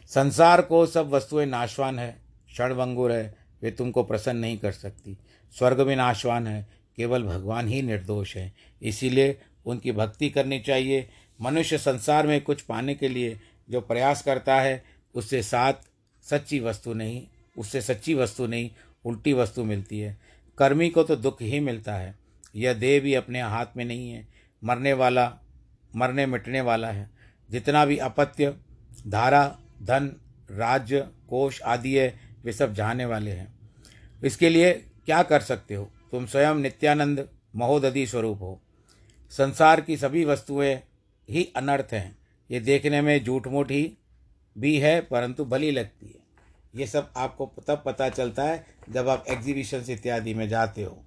संसार 0.07 0.61
को 0.63 0.87
सब 0.87 1.11
वस्तुएँ 1.11 1.47
नाशवान 1.47 1.99
है, 1.99 2.11
क्षणभंगुर 2.49 3.13
है 3.13 3.35
वे 3.63 3.71
तुमको 3.71 4.03
प्रसन्न 4.03 4.39
नहीं 4.39 4.59
कर 4.59 4.73
सकती। 4.73 5.19
स्वर्ग 5.59 5.81
में 5.81 5.97
नाशवान 5.97 6.47
है, 6.47 6.67
केवल 6.97 7.23
भगवान 7.23 7.69
ही 7.69 7.83
निर्दोष 7.83 8.37
है। 8.37 8.55
इसीलिए 8.83 9.41
उनकी 9.67 9.93
भक्ति 9.93 10.31
करनी 10.31 10.61
चाहिए। 10.61 11.09
मनुष्य 11.41 11.79
संसार 11.79 12.27
में 12.27 12.41
कुछ 12.41 12.63
पाने 12.63 12.95
के 12.95 13.09
लिए 13.09 13.41
जो 13.71 13.81
प्रयास 13.81 14.23
करता 14.23 14.61
है, 14.61 14.85
उससे 15.15 15.43
साथ 15.43 15.73
सच्ची 16.23 16.61
वस्तु 16.61 16.95
नहीं, 16.95 17.27
उससे 17.59 17.81
सच्ची 17.81 18.15
वस्तु 18.15 18.47
नहीं, 18.47 18.71
उल्टी 19.05 19.33
वस्तु 19.33 19.65
मिलती 19.65 20.01
है। 20.01 20.19
कर्मी 20.59 20.91
को 20.91 21.03
तो 21.03 21.17
दुख 21.17 21.43
ही 21.43 21.61
मिलता 21.61 21.95
है। 21.95 22.15
यह 22.57 22.73
देह 22.73 23.01
भी 23.01 23.15
अपने 23.15 23.41
हाथ 23.41 23.67
में 23.77 23.85
नहीं 23.85 24.11
है। 24.11 24.29
मरने 24.65 24.93
वाला, 24.93 25.39
मरने 25.97 26.27
मिटने 26.27 26.61
वाला 26.61 26.89
है। 26.89 27.11
जितना 27.51 27.87
भी 27.87 27.97
अपत्य, 27.97 28.57
धारा, 29.07 29.59
धन, 29.83 30.17
राज्य, 30.51 31.09
कोष 31.29 31.63
आदि 31.63 31.99
है 31.99 32.26
वे 32.47 32.53
सब 32.53 32.75
जाने 32.75 33.05
वाले 33.05 33.31
हैं। 33.31 33.49
इसके 34.25 34.49
लिए 34.49 34.73
क्या 35.07 35.23
कर 35.23 35.41
सकते 35.41 35.75
हो? 35.75 35.91
तुम 36.13 36.27
स्वयं 36.27 36.55
नित्यानंद 36.55 37.29
महोदधि 37.57 38.07
स्वरूप 38.07 38.43
हो। 38.43 38.61
संसार 39.31 39.81
की 39.81 39.97
सभी 39.97 40.25
वस्तुएँ 40.25 40.75
ही 41.29 41.45
अनर्थ 41.57 41.93
हैं। 41.93 42.19
ये 42.51 42.61
देखने 42.61 43.01
में 43.01 43.25
झूठ 43.25 43.47
मूठ 43.47 43.71
ही 43.71 43.97
भी 44.57 44.79
है, 44.79 45.01
परंतु 45.01 45.45
भली 45.45 45.71
लगती 45.71 46.07
है। 46.07 46.25
ये 46.75 46.87
सब 46.87 47.13
आपको 47.17 47.53
तब 47.69 47.83
पता 47.87 48.09
चलता 48.09 48.45
है 48.45 48.65
जब 48.91 49.09
आप 49.09 49.25
एग्जीबिशन 49.29 49.85
इत्यादि 49.89 50.35
में 50.35 50.49
जाते 50.49 50.83
हो 50.83 51.05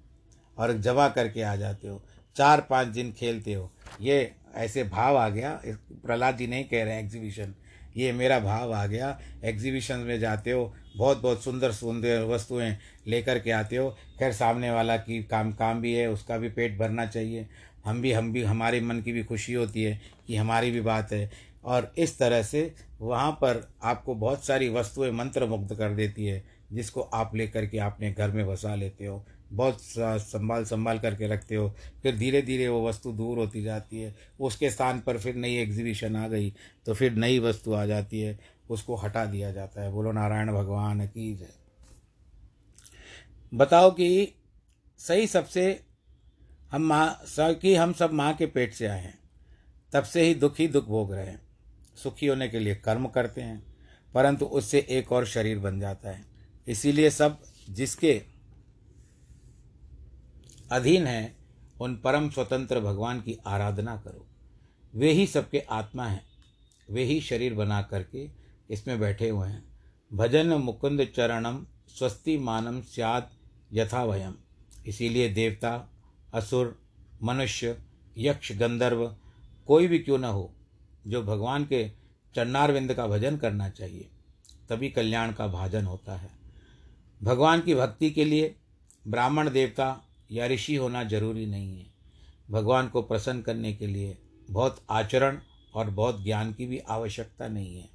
और 0.58 0.72
जमा 0.72 1.08
करके 1.08 1.42
आ 1.42 1.56
जाते 1.56 1.88
हो। 1.88 2.02
चार 2.36 2.60
पाँच 2.60 2.88
दिन 2.88 3.12
खेलते 3.12 3.52
हो। 3.52 3.70
ये 4.00 4.32
ऐसे 4.54 4.84
भाव 4.84 5.16
आ 5.16 5.28
गया। 5.28 5.60
प्रहलाद 5.66 6.36
जी 6.36 6.46
नहीं 6.46 6.64
कह 6.64 6.84
रहे 6.84 6.94
हैं 6.94 7.02
एग्जीबिशन 7.02 7.54
ये 7.96 8.12
मेरा 8.12 8.40
भाव 8.40 8.72
आ 8.72 8.86
गया। 8.86 9.20
एग्जीबिशन 9.44 9.98
में 9.98 10.20
जाते 10.20 10.50
हो 10.50 10.74
बहुत 10.96 11.22
बहुत 11.22 11.44
सुंदर 11.44 11.72
सुंदर 11.72 12.22
वस्तुएँ 12.22 12.76
लेकर 13.06 13.38
के 13.38 13.50
आते 13.50 13.76
हो। 13.76 13.90
खैर, 13.90 14.32
सामने 14.32 14.70
वाला 14.70 14.96
की 14.96 15.22
काम 15.22 15.52
काम 15.52 15.80
भी 15.80 15.94
है, 15.94 16.10
उसका 16.10 16.38
भी 16.38 16.48
पेट 16.48 16.78
भरना 16.78 17.06
चाहिए। 17.06 17.46
हम 17.84 18.02
भी 18.02 18.12
हम 18.12 18.32
भी, 18.32 18.42
हमारे 18.42 18.80
मन 18.80 19.00
की 19.00 19.12
भी 19.12 19.24
खुशी 19.24 19.52
होती 19.52 19.82
है 19.82 20.00
कि 20.26 20.36
हमारी 20.36 20.70
भी 20.70 20.80
बात 20.80 21.12
है। 21.12 21.30
और 21.64 21.92
इस 21.98 22.18
तरह 22.18 22.42
से 22.42 22.74
वहाँ 23.00 23.32
पर 23.32 23.74
आपको 23.82 24.14
बहुत 24.14 24.44
सारी 24.44 24.68
वस्तुएँ 24.68 25.10
मंत्र 25.10 25.46
मुग्ध 25.46 25.74
कर 25.74 25.90
देती 25.90 26.26
है, 26.26 26.44
जिसको 26.72 27.00
आप 27.00 27.36
लेकर 27.36 27.66
के 27.66 27.78
अपने 27.78 28.12
घर 28.12 28.30
में 28.30 28.46
बसा 28.46 28.74
लेते 28.74 29.06
हो। 29.06 29.26
बहुत 29.50 29.78
संभाल 29.82 30.64
संभाल 30.64 30.98
करके 30.98 31.28
रखते 31.28 31.54
हो। 31.54 31.68
फिर 32.02 32.16
धीरे 32.16 32.42
धीरे 32.42 32.68
वो 32.68 32.86
वस्तु 32.88 33.12
दूर 33.12 33.38
होती 33.38 33.62
जाती 33.62 34.00
है। 34.00 34.14
उसके 34.40 34.70
स्थान 34.70 35.00
पर 35.00 35.18
फिर 35.18 35.34
नई 35.34 35.56
एग्जीबिशन 35.56 36.16
आ 36.16 36.26
गई 36.28 36.52
तो 36.86 36.94
फिर 36.94 37.12
नई 37.14 37.38
वस्तु 37.38 37.72
आ 37.72 37.84
जाती 37.86 38.20
है। 38.20 38.38
उसको 38.70 38.96
हटा 38.96 39.24
दिया 39.24 39.52
जाता 39.52 39.82
है। 39.82 39.92
बोलो, 39.92 40.12
नारायण 40.12 40.52
भगवान 40.52 41.06
की 41.06 41.34
जय। 41.34 41.48
बताओ 43.52 43.90
कि 43.90 44.34
सही 45.00 45.26
सबसे 45.26 45.80
हम 46.72 46.82
माँ 46.82 47.24
कि 47.40 47.74
हम 47.74 47.92
सब 47.92 48.12
माँ 48.12 48.34
के 48.34 48.46
पेट 48.46 48.74
से 48.74 48.86
आए 48.86 49.00
हैं। 49.00 49.18
तब 49.92 50.04
से 50.04 50.22
ही 50.22 50.34
दुख 50.34 50.60
दुख 50.62 50.86
भोग 50.86 51.12
रहे 51.12 51.26
हैं। 51.26 51.40
सुखी 51.96 52.26
होने 52.26 52.48
के 52.48 52.58
लिए 52.58 52.74
कर्म 52.74 53.06
करते 53.06 53.40
हैं, 53.40 53.62
परंतु 54.14 54.44
उससे 54.44 54.86
एक 54.90 55.12
और 55.12 55.26
शरीर 55.26 55.58
बन 55.58 55.80
जाता 55.80 56.10
है। 56.10 56.24
इसीलिए 56.68 57.10
सब 57.10 57.38
जिसके 57.70 58.12
अधीन 60.70 61.06
हैं, 61.06 61.36
उन 61.80 61.96
परम 61.96 62.30
स्वतंत्र 62.30 62.80
भगवान 62.80 63.20
की 63.20 63.38
आराधना 63.46 63.96
करो। 63.96 64.26
वे 64.94 65.12
ही 65.12 65.26
सबके 65.26 65.60
आत्मा 65.60 66.06
हैं। 66.06 66.24
वे 66.90 67.04
ही 67.04 67.20
शरीर 67.20 67.54
बना 67.54 67.82
करके 67.82 68.30
इसमें 68.70 69.00
बैठे 69.00 69.28
हुए 69.28 69.48
हैं। 69.48 69.64
भजन 70.12 70.46
मुकुंद 70.46 71.04
चरणम 71.16 71.66
स्वस्ति 71.88 72.38
मानम 72.38 72.80
स्याद 72.80 73.30
यथा 73.72 74.04
वयम 74.04 74.34
इसीलिए 74.86 75.28
देवता, 75.28 75.90
असुर, 76.34 76.82
मनुष्य, 77.22 77.78
यक्ष, 78.18 78.52
गंधर्व, 78.52 79.16
कोई 79.66 79.86
भी 79.86 79.98
क्यों 79.98 80.18
न 80.18 80.24
हो, 80.24 80.54
जो 81.06 81.22
भगवान 81.22 81.64
के 81.64 81.88
चन्नारविंद 82.34 82.94
का 82.94 83.06
भजन 83.06 83.36
करना 83.36 83.68
चाहिए, 83.68 84.10
तभी 84.68 84.90
कल्याण 84.90 85.32
का 85.32 85.46
भाजन 85.46 85.84
होता 85.84 86.16
है। 86.16 86.30
भगवान 87.22 87.60
की 87.60 87.74
भक्ति 87.74 88.10
के 88.10 88.24
लिए 88.24 88.56
ब्राह्मण 89.08 89.50
देवता 89.50 90.06
या 90.32 90.46
ऋषि 90.46 90.74
होना 90.74 91.04
ज़रूरी 91.04 91.46
नहीं 91.46 91.78
है। 91.78 91.86
भगवान 92.50 92.88
को 92.88 93.02
प्रसन्न 93.02 93.42
करने 93.42 93.72
के 93.72 93.86
लिए 93.86 94.18
बहुत 94.50 94.82
आचरण 94.90 95.38
और 95.74 95.90
बहुत 95.90 96.24
ज्ञान 96.24 96.52
की 96.52 96.66
भी 96.66 96.78
आवश्यकता 96.78 97.48
नहीं 97.48 97.76
है। 97.76 97.88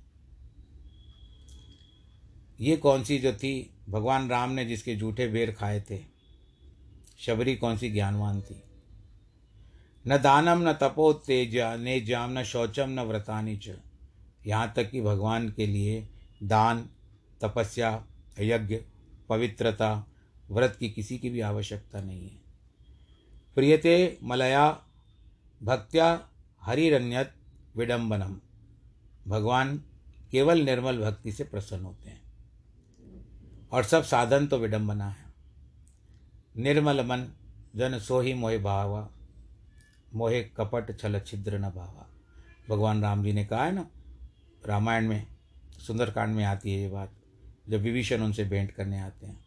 ये 2.61 2.77
कौन 2.77 3.03
सी 3.03 3.19
जो 3.19 3.33
थी? 3.33 3.69
भगवान 3.89 4.29
राम 4.29 4.49
ने 4.49 4.65
जिसके 4.65 4.95
जूठे 4.95 5.27
बेर 5.27 5.51
खाए 5.51 5.83
थे। 5.89 5.99
शबरी 7.19 7.55
कौन 7.55 7.77
सी 7.77 7.89
ज्ञानवान 7.89 8.41
थी? 8.41 8.63
न 10.07 10.17
दानम, 10.17 10.69
न 10.69 10.73
तपो 10.73 11.13
तेज, 11.13 11.57
ने 11.57 12.01
जाम, 12.01 12.39
न 12.39 12.43
शौचम, 12.43 12.89
न 12.89 12.99
व्रतानी 12.99 13.57
च। 13.57 13.77
यहाँ 14.47 14.73
तक 14.75 14.91
कि 14.91 15.01
भगवान 15.01 15.49
के 15.49 15.67
लिए 15.67 16.09
दान, 16.43 16.89
तपस्या, 17.41 18.05
यज्ञ, 18.39 18.77
पवित्रता 19.29 20.07
व्रत 20.51 20.75
की 20.79 20.89
किसी 20.89 21.17
की 21.17 21.29
भी 21.29 21.41
आवश्यकता 21.41 22.01
नहीं 22.01 22.29
है। 22.29 22.43
प्रियते 23.55 24.17
मलया 24.23 24.69
भक्त्या 25.63 26.29
हरिरण्यत 26.61 27.33
विडम्बनम 27.77 28.35
भगवान 29.27 29.77
केवल 30.31 30.61
निर्मल 30.61 30.97
भक्ति 30.97 31.31
से 31.31 31.43
प्रसन्न 31.43 31.85
होते 31.85 32.09
हैं 32.09 32.21
और 33.71 33.83
सब 33.83 34.03
साधन 34.03 34.47
तो 34.47 34.57
विडम्बना 34.57 35.09
है। 35.09 35.25
निर्मल 36.57 37.01
मन 37.01 37.27
जन 37.75 37.99
सोही 37.99 38.33
मोहे 38.33 38.57
भावा, 38.57 39.09
मोहे 40.13 40.43
कपट 40.43 40.99
छल 40.99 41.19
छिद्र 41.19 41.57
न 41.57 41.69
भावा। 41.69 42.09
भगवान 42.69 43.01
राम 43.01 43.23
जी 43.23 43.33
ने 43.33 43.45
कहा 43.45 43.65
है 43.65 43.71
ना, 43.71 43.87
रामायण 44.65 45.07
में, 45.07 45.27
सुंदरकांड 45.87 46.35
में 46.35 46.43
आती 46.45 46.73
है 46.73 46.81
ये 46.81 46.89
बात, 46.89 47.11
जब 47.69 47.81
विभीषण 47.81 48.21
उनसे 48.21 48.43
भेंट 48.43 48.71
करने 48.71 48.99
आते 48.99 49.27
हैं। 49.27 49.44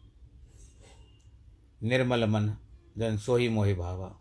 निर्मल 1.83 2.25
मन, 2.25 2.55
जन 2.97 3.17
सोही 3.17 3.49
मोहि 3.49 3.73
भावा। 3.73 4.19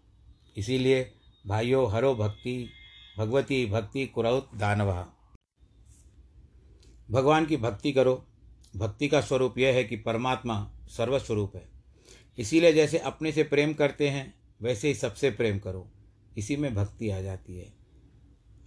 इसीलिए 0.56 1.12
भाइयों, 1.46 1.92
हरो 1.92 2.14
भक्ति, 2.14 2.70
भगवती 3.18 3.66
भक्ति 3.66 4.06
कुरौत 4.06 4.50
दानवा। 4.54 5.08
भगवान 7.10 7.46
की 7.46 7.56
भक्ति 7.56 7.92
करो। 7.92 8.24
भक्ति 8.76 9.08
का 9.08 9.20
स्वरूप 9.20 9.58
यह 9.58 9.74
है 9.74 9.84
कि 9.84 9.96
परमात्मा 9.96 10.70
सर्वस्वरूप 10.88 11.56
है। 11.56 11.68
इसीलिए 12.38 12.72
जैसे 12.72 12.98
अपने 12.98 13.32
से 13.32 13.42
प्रेम 13.42 13.74
करते 13.74 14.08
हैं, 14.08 14.34
वैसे 14.62 14.88
ही 14.88 14.94
सबसे 14.94 15.30
प्रेम 15.30 15.58
करो। 15.58 15.90
इसी 16.38 16.56
में 16.56 16.74
भक्ति 16.74 17.10
आ 17.10 17.20
जाती 17.20 17.58
है। 17.58 17.72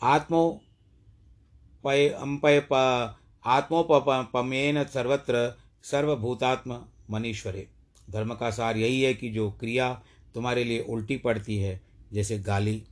आत्मो 0.03 0.61
पय 1.83 2.09
अम्पय 2.09 2.67
आत्मोपमेन 3.45 4.83
सर्वत्र 4.83 5.59
सर्वभूतात्म 5.83 6.85
मनीश्वरे। 7.09 7.80
धर्म 8.11 8.33
का 8.35 8.49
सार 8.51 8.77
यही 8.77 9.01
है 9.01 9.13
कि 9.13 9.29
जो 9.29 9.49
क्रिया 9.51 9.93
तुम्हारे 10.35 10.63
लिए 10.63 10.79
उल्टी 10.79 11.17
पड़ती 11.17 11.57
है, 11.57 11.81
जैसे 12.13 12.39
गाली, 12.39 12.83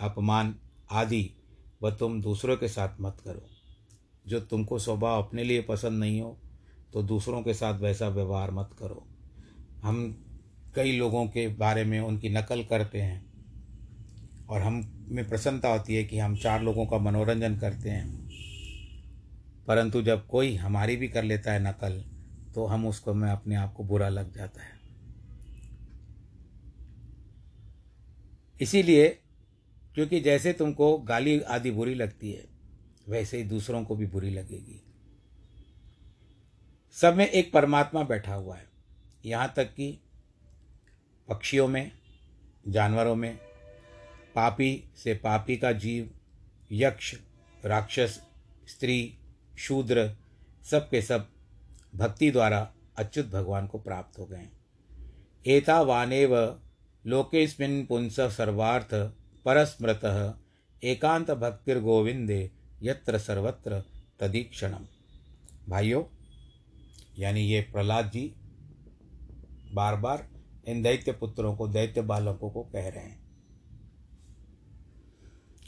अपमान 0.00 0.54
आदि, 0.90 1.30
वह 1.82 1.90
तुम 1.90 2.20
दूसरों 2.22 2.56
के 2.56 2.68
साथ 2.68 3.00
मत 3.00 3.16
करो। 3.24 3.46
जो 4.26 4.40
तुमको 4.40 4.78
स्वभाव 4.78 5.22
अपने 5.22 5.44
लिए 5.44 5.62
पसंद 5.62 5.98
नहीं 5.98 6.20
हो 6.20 6.36
तो 6.92 7.02
दूसरों 7.02 7.42
के 7.42 7.54
साथ 7.54 7.80
वैसा 7.80 8.08
व्यवहार 8.08 8.50
मत 8.50 8.70
करो। 8.78 9.06
हम 9.82 10.24
कई 10.74 10.92
लोगों 10.92 11.26
के 11.26 11.46
बारे 11.48 11.84
में 11.84 11.98
उनकी 12.00 12.28
नकल 12.28 12.62
करते 12.64 13.00
हैं, 13.00 13.24
और 14.48 14.60
हम 14.60 15.06
में 15.08 15.28
प्रसन्नता 15.28 15.68
होती 15.68 15.94
है 15.94 16.04
कि 16.04 16.18
हम 16.18 16.36
चार 16.36 16.62
लोगों 16.62 16.86
का 16.86 16.98
मनोरंजन 16.98 17.56
करते 17.56 17.90
हैं। 17.90 18.26
परंतु 19.66 20.02
जब 20.02 20.26
कोई 20.26 20.54
हमारी 20.56 20.96
भी 20.96 21.08
कर 21.08 21.24
लेता 21.24 21.52
है 21.52 21.62
नकल 21.62 22.04
तो 22.56 22.66
हम 22.66 22.86
उसको, 22.86 23.14
में 23.14 23.30
अपने 23.30 23.54
आप 23.54 23.74
को 23.74 23.84
बुरा 23.84 24.08
लग 24.08 24.34
जाता 24.34 24.62
है। 24.62 24.80
इसीलिए, 28.60 29.08
क्योंकि 29.94 30.20
जैसे 30.20 30.52
तुमको 30.52 30.98
गाली 30.98 31.40
आदि 31.40 31.70
बुरी 31.70 31.94
लगती 31.94 32.32
है, 32.32 32.46
वैसे 33.08 33.36
ही 33.36 33.44
दूसरों 33.44 33.84
को 33.84 33.96
भी 33.96 34.06
बुरी 34.06 34.30
लगेगी। 34.30 34.82
सब 36.92 37.14
में 37.14 37.28
एक 37.28 37.52
परमात्मा 37.52 38.02
बैठा 38.02 38.34
हुआ 38.34 38.56
है। 38.56 38.68
यहाँ 39.24 39.52
तक 39.56 39.74
कि 39.74 40.00
पक्षियों 41.28 41.68
में, 41.68 41.92
जानवरों 42.68 43.14
में, 43.14 43.38
पापी 44.34 44.84
से 44.96 45.14
पापी 45.14 45.56
का 45.56 45.72
जीव, 45.72 46.10
यक्ष, 46.72 47.14
राक्षस, 47.64 48.22
स्त्री, 48.68 49.18
शूद्र, 49.58 50.16
सब 50.64 50.90
के 50.90 51.02
सब 51.02 51.35
भक्ति 51.96 52.30
द्वारा 52.30 52.58
अच्युत 52.98 53.26
भगवान 53.26 53.66
को 53.66 53.78
प्राप्त 53.78 54.18
हो 54.18 54.26
गए। 54.26 54.48
एता 55.46 55.80
वानेव 55.82 56.34
लोकेस्मिन 57.04 57.84
पुंस 57.86 58.20
सर्वार्थ 58.20 58.94
परस्मृत 59.44 60.00
एकांत 60.82 61.30
भक्तिर्गोविंदे 61.30 62.50
यत्र 62.82 63.18
सर्वत्र 63.18 63.82
तदीक्षणम। 64.20 64.86
भाइयों, 65.68 66.02
यानी 67.18 67.40
ये 67.40 67.60
प्रहलाद 67.62 68.10
जी 68.10 68.32
बार 69.74 69.96
बार 69.96 70.28
इन 70.68 70.82
दैत्य 70.82 71.12
पुत्रों 71.12 71.54
को, 71.56 71.68
दैत्य 71.68 72.02
बालकों 72.02 72.50
को 72.50 72.62
कह 72.62 72.88
रहे 72.88 73.04
हैं। 73.04 73.24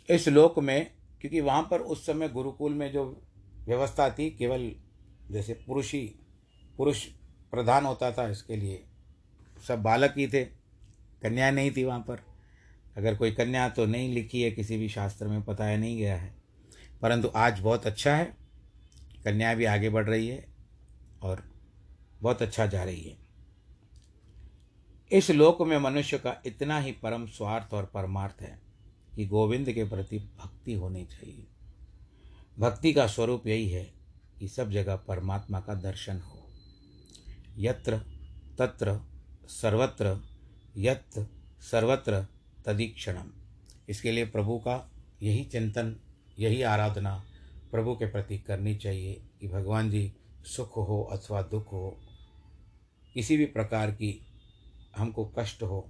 इस 0.09 0.29
लोक 0.29 0.59
में, 0.59 0.91
क्योंकि 1.21 1.41
वहाँ 1.41 1.62
पर 1.62 1.81
उस 1.81 2.07
समय 2.07 2.29
गुरुकुल 2.29 2.75
में 2.75 2.93
जो 2.93 3.05
व्यवस्था 3.67 4.11
थी, 4.11 4.31
केवल 4.31 4.71
जैसे 5.31 5.55
पुरुष 5.55 5.93
ही 5.95 6.14
पुरुष 6.77 7.07
प्रधान 7.51 7.85
होता 7.85 8.12
था 8.12 8.29
इसके 8.29 8.57
लिए। 8.57 8.85
सब 9.69 9.83
बालक 9.83 10.14
ही 10.19 10.29
थे, 10.29 10.45
कन्या 11.23 11.51
नहीं 11.51 11.71
थी 11.71 11.85
वहाँ 11.85 12.01
पर। 12.01 12.21
अगर 12.97 13.17
कोई 13.17 13.31
कन्या 13.31 13.69
तो 13.69 13.87
नहीं 13.87 14.14
लिखी 14.14 14.43
है, 14.43 14.51
किसी 14.51 14.79
भी 14.79 14.88
शास्त्र 14.88 15.29
में 15.29 15.45
बताया 15.45 15.77
नहीं 15.77 15.97
गया 15.97 16.17
है। 16.17 16.35
परंतु 17.03 17.31
आज 17.37 17.61
बहुत 17.61 17.87
अच्छा 17.87 18.17
है, 18.17 18.37
कन्या 19.25 19.55
भी 19.55 19.64
आगे 19.64 19.91
बढ़ 19.91 20.07
रही 20.07 20.29
है 20.29 20.49
और 21.23 21.43
बहुत 22.23 22.43
अच्छा 22.43 22.67
जा 22.67 22.85
रही 22.85 23.03
है। 23.03 23.19
इस 25.12 25.31
लोक 25.31 25.62
में 25.62 25.79
मनुष्य 25.79 26.19
का 26.19 26.43
इतना 26.47 26.79
ही 26.79 26.93
परम 26.93 27.27
स्वार्थ 27.27 27.75
और 27.75 27.85
परमार्थ 27.85 28.43
है 28.43 28.61
कि 29.17 29.27
गोविंद 29.27 29.73
के 29.73 29.85
प्रति 29.85 30.19
भक्ति 30.19 30.75
होनी 30.75 31.05
चाहिए। 31.05 31.47
भक्ति 32.59 32.93
का 32.93 33.07
स्वरूप 33.07 33.47
यही 33.47 33.69
है 33.69 33.98
कि 34.38 34.48
सब 34.48 34.70
जगह 34.70 34.96
परमात्मा 34.96 35.61
का 35.61 35.74
दर्शन 35.74 36.20
हो। 36.20 36.48
यत्र 37.59 37.98
तत्र 38.59 39.01
सर्वत्र 39.48 40.20
यत्र 40.77 41.27
सर्वत्र 41.61 42.27
तदीक्षणम। 42.66 43.33
इसके 43.88 44.12
लिए 44.12 44.27
प्रभु 44.27 44.59
का 44.59 44.90
यही 45.22 45.44
चिंतन, 45.44 45.96
यही 46.38 46.62
आराधना 46.62 47.24
प्रभु 47.70 47.94
के 47.94 48.07
प्रति 48.07 48.38
करनी 48.38 48.77
चाहिए 48.77 49.22
कि 49.40 49.48
भगवान 49.48 49.90
जी 49.90 50.12
सुख 50.44 50.77
हो 50.77 51.03
अथवा 51.03 51.42
दुख 51.42 51.72
हो। 51.72 51.96
किसी 53.14 53.37
भी 53.37 53.46
प्रकार 53.46 53.90
की 53.90 54.27
हमको 54.96 55.24
कष्ट 55.38 55.62
हो, 55.62 55.88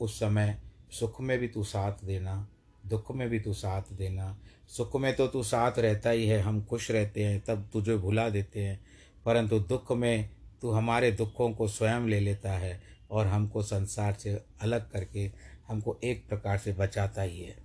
उस 0.00 0.20
समय 0.20 0.62
सुख 0.90 1.20
में 1.20 1.38
भी 1.38 1.48
तू 1.48 1.64
साथ 1.64 1.92
देना। 2.04 2.48
दुख 2.88 3.14
में 3.14 3.28
भी 3.28 3.40
तू 3.40 3.54
साथ 3.54 3.82
देना। 3.92 4.38
सुख 4.68 4.96
में 4.96 5.16
तो 5.16 5.26
तू 5.26 5.42
साथ 5.42 5.72
रहता 5.78 6.10
ही 6.10 6.26
है, 6.26 6.40
हम 6.40 6.64
खुश 6.64 6.90
रहते 6.90 7.24
हैं, 7.24 7.40
तब 7.40 7.70
तुझे 7.72 7.96
भुला 7.96 8.28
देते 8.28 8.64
हैं। 8.64 8.80
परंतु 9.24 9.58
दुख 9.58 9.92
में 9.92 10.30
तू 10.62 10.70
हमारे 10.70 11.12
दुखों 11.12 11.50
को 11.50 11.68
स्वयं 11.68 12.00
ले 12.00 12.20
लेता 12.20 12.52
है 12.52 12.80
और 13.10 13.26
हमको 13.26 13.62
संसार 13.62 14.12
से 14.12 14.42
अलग 14.60 14.90
करके 14.90 15.30
हमको 15.68 15.98
एक 16.04 16.28
प्रकार 16.28 16.58
से 16.58 16.72
बचाता 16.72 17.22
ही 17.22 17.40
है। 17.40 17.56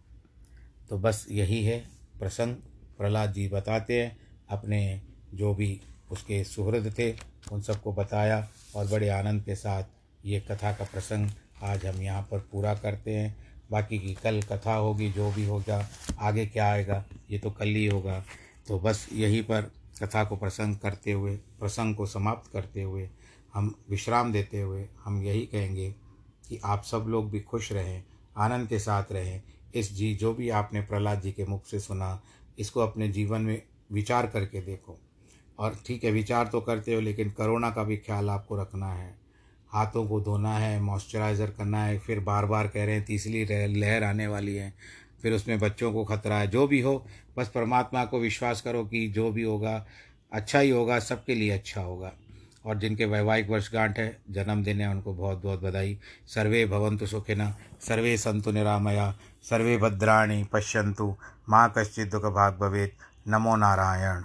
तो 0.90 0.98
बस 0.98 1.28
यही 1.32 1.64
है 1.64 1.84
प्रसंग। 2.20 2.56
प्रहलाद 2.98 3.34
जी 3.34 3.48
बताते 3.48 4.04
हैं, 4.04 4.18
अपने 4.50 5.02
जो 5.34 5.54
भी 5.54 5.82
उसके 6.12 6.44
सुहृद 6.44 6.96
थे, 7.00 7.16
उन 7.52 7.62
सबको 7.62 7.94
बताया 7.94 8.50
और 8.76 8.88
बड़े 8.88 9.10
आनंद 9.10 9.44
के 9.44 9.56
साथ 9.56 9.84
ये 10.26 10.40
कथा 10.40 10.74
का 10.74 10.86
प्रसंग 10.86 11.30
आज 11.64 11.86
हम 11.86 12.02
यहाँ 12.02 12.28
पर 12.32 12.40
पूरा 12.40 12.76
करते 12.76 13.12
हैं। 13.12 13.53
बाकी 13.72 14.00
की 14.00 14.14
कल 14.14 14.42
कथा 14.42 14.76
होगी, 14.76 15.12
जो 15.12 15.32
भी 15.32 15.46
होगा, 15.46 15.90
आगे 16.20 16.46
क्या 16.46 16.72
आएगा, 16.72 17.06
ये 17.30 17.40
तो 17.40 17.52
कल 17.52 17.68
ही 17.68 17.86
होगा। 17.86 18.24
तो 18.68 18.80
बस 18.80 19.10
यहीं 19.14 19.44
पर 19.44 19.72
कथा 20.04 20.24
को 20.24 20.36
प्रसंग 20.36 20.76
करते 20.76 21.12
हुए, 21.12 21.36
प्रसंग 21.36 21.96
को 21.96 22.06
समाप्त 22.06 22.52
करते 22.52 22.82
हुए, 22.82 23.10
हम 23.54 23.76
विश्राम 23.90 24.32
देते 24.32 24.62
हुए, 24.62 24.86
हम 25.04 25.24
यही 25.24 25.46
कहेंगे 25.46 25.96
कि 26.50 26.60
आप 26.64 26.84
सब 26.84 27.06
लोग 27.08 27.32
भी 27.32 27.40
खुश 27.40 27.72
रहें, 27.72 28.04
आनंद 28.38 28.68
के 28.68 28.80
साथ 28.80 29.04
रहें। 29.12 29.42
इस 29.76 29.94
जी, 29.94 30.16
जो 30.16 30.34
भी 30.34 30.50
आपने 30.50 30.82
प्रहलाद 30.82 31.22
जी 31.22 31.32
के 31.32 31.46
मुख 31.46 31.66
से 31.66 31.80
सुना, 31.80 32.22
इसको 32.60 32.80
अपने 32.80 33.08
जीवन 33.08 33.42
में 33.42 33.62
विचार 33.92 34.28
करके 34.28 34.62
देखो। 34.62 35.00
और 35.60 35.78
ठीक 35.86 36.04
है, 36.04 36.12
विचार 36.12 36.48
तो 36.48 36.62
करते 36.62 36.94
हो, 36.94 37.02
लेकिन 37.02 37.30
करोना 37.30 37.70
का 37.70 37.84
भी 37.84 37.98
ख्याल 37.98 38.30
आपको 38.30 38.62
रखना 38.62 38.94
है। 38.94 39.23
हाथों 39.74 40.06
को 40.08 40.20
धोना 40.22 40.54
है 40.58 40.80
मॉइस्चराइज़र 40.80 41.52
करना 41.58 41.84
है, 41.84 41.98
फिर 42.00 42.20
बार 42.20 42.46
बार 42.46 42.68
कह 42.68 42.86
रहे 42.86 42.96
हैं 42.96 43.06
तीसरी 43.06 43.46
लहर 43.76 44.04
आने 44.04 44.28
वाली 44.28 44.56
है, 44.56 44.74
फिर 45.22 45.34
उसमें 45.34 45.60
बच्चों 45.60 45.92
को 45.94 46.04
खतरा 46.06 46.38
है, 46.38 46.48
जो 46.48 46.68
भी 46.68 46.82
हो, 46.82 47.06
बस 47.38 47.48
परमात्मा 47.48 48.06
को 48.06 48.20
विश्वास 48.20 48.62
करो 48.62 48.84
कि 48.86 49.08
जो 49.08 49.32
भी 49.32 49.44
होगा 49.44 49.86
अच्छा 50.32 50.60
ही 50.60 50.70
होगा, 50.70 51.00
सबके 51.00 51.36
लिए 51.36 51.52
अच्छा 51.52 51.82
होगा। 51.82 52.12
और 52.66 52.78
जिनके 52.80 53.06
वैवाहिक 53.06 53.50
वर्षगांठ 53.50 53.98
है, 54.00 54.18
जन्मदिन 54.32 54.82
है, 54.82 54.90
उनको 54.90 55.14
बहुत 55.14 55.42
बहुत 55.44 55.64
बधाई। 55.64 55.98
सर्वे 56.28 56.66
भवंतु 56.66 57.06
सुखिना, 57.06 57.56
सर्वे 57.82 58.16
संतु 58.18 58.52
निरामया, 58.52 59.14
सर्वे 59.44 59.78
भद्राणी 59.78 60.44
पश्यंतु 60.44 61.16
माँ 61.50 61.74
कश्चित 61.78 62.12
दुख 62.12 62.26
भाग 62.26 62.58
भवेद 62.60 62.92
नमो 63.28 63.56
नारायण। 63.56 64.24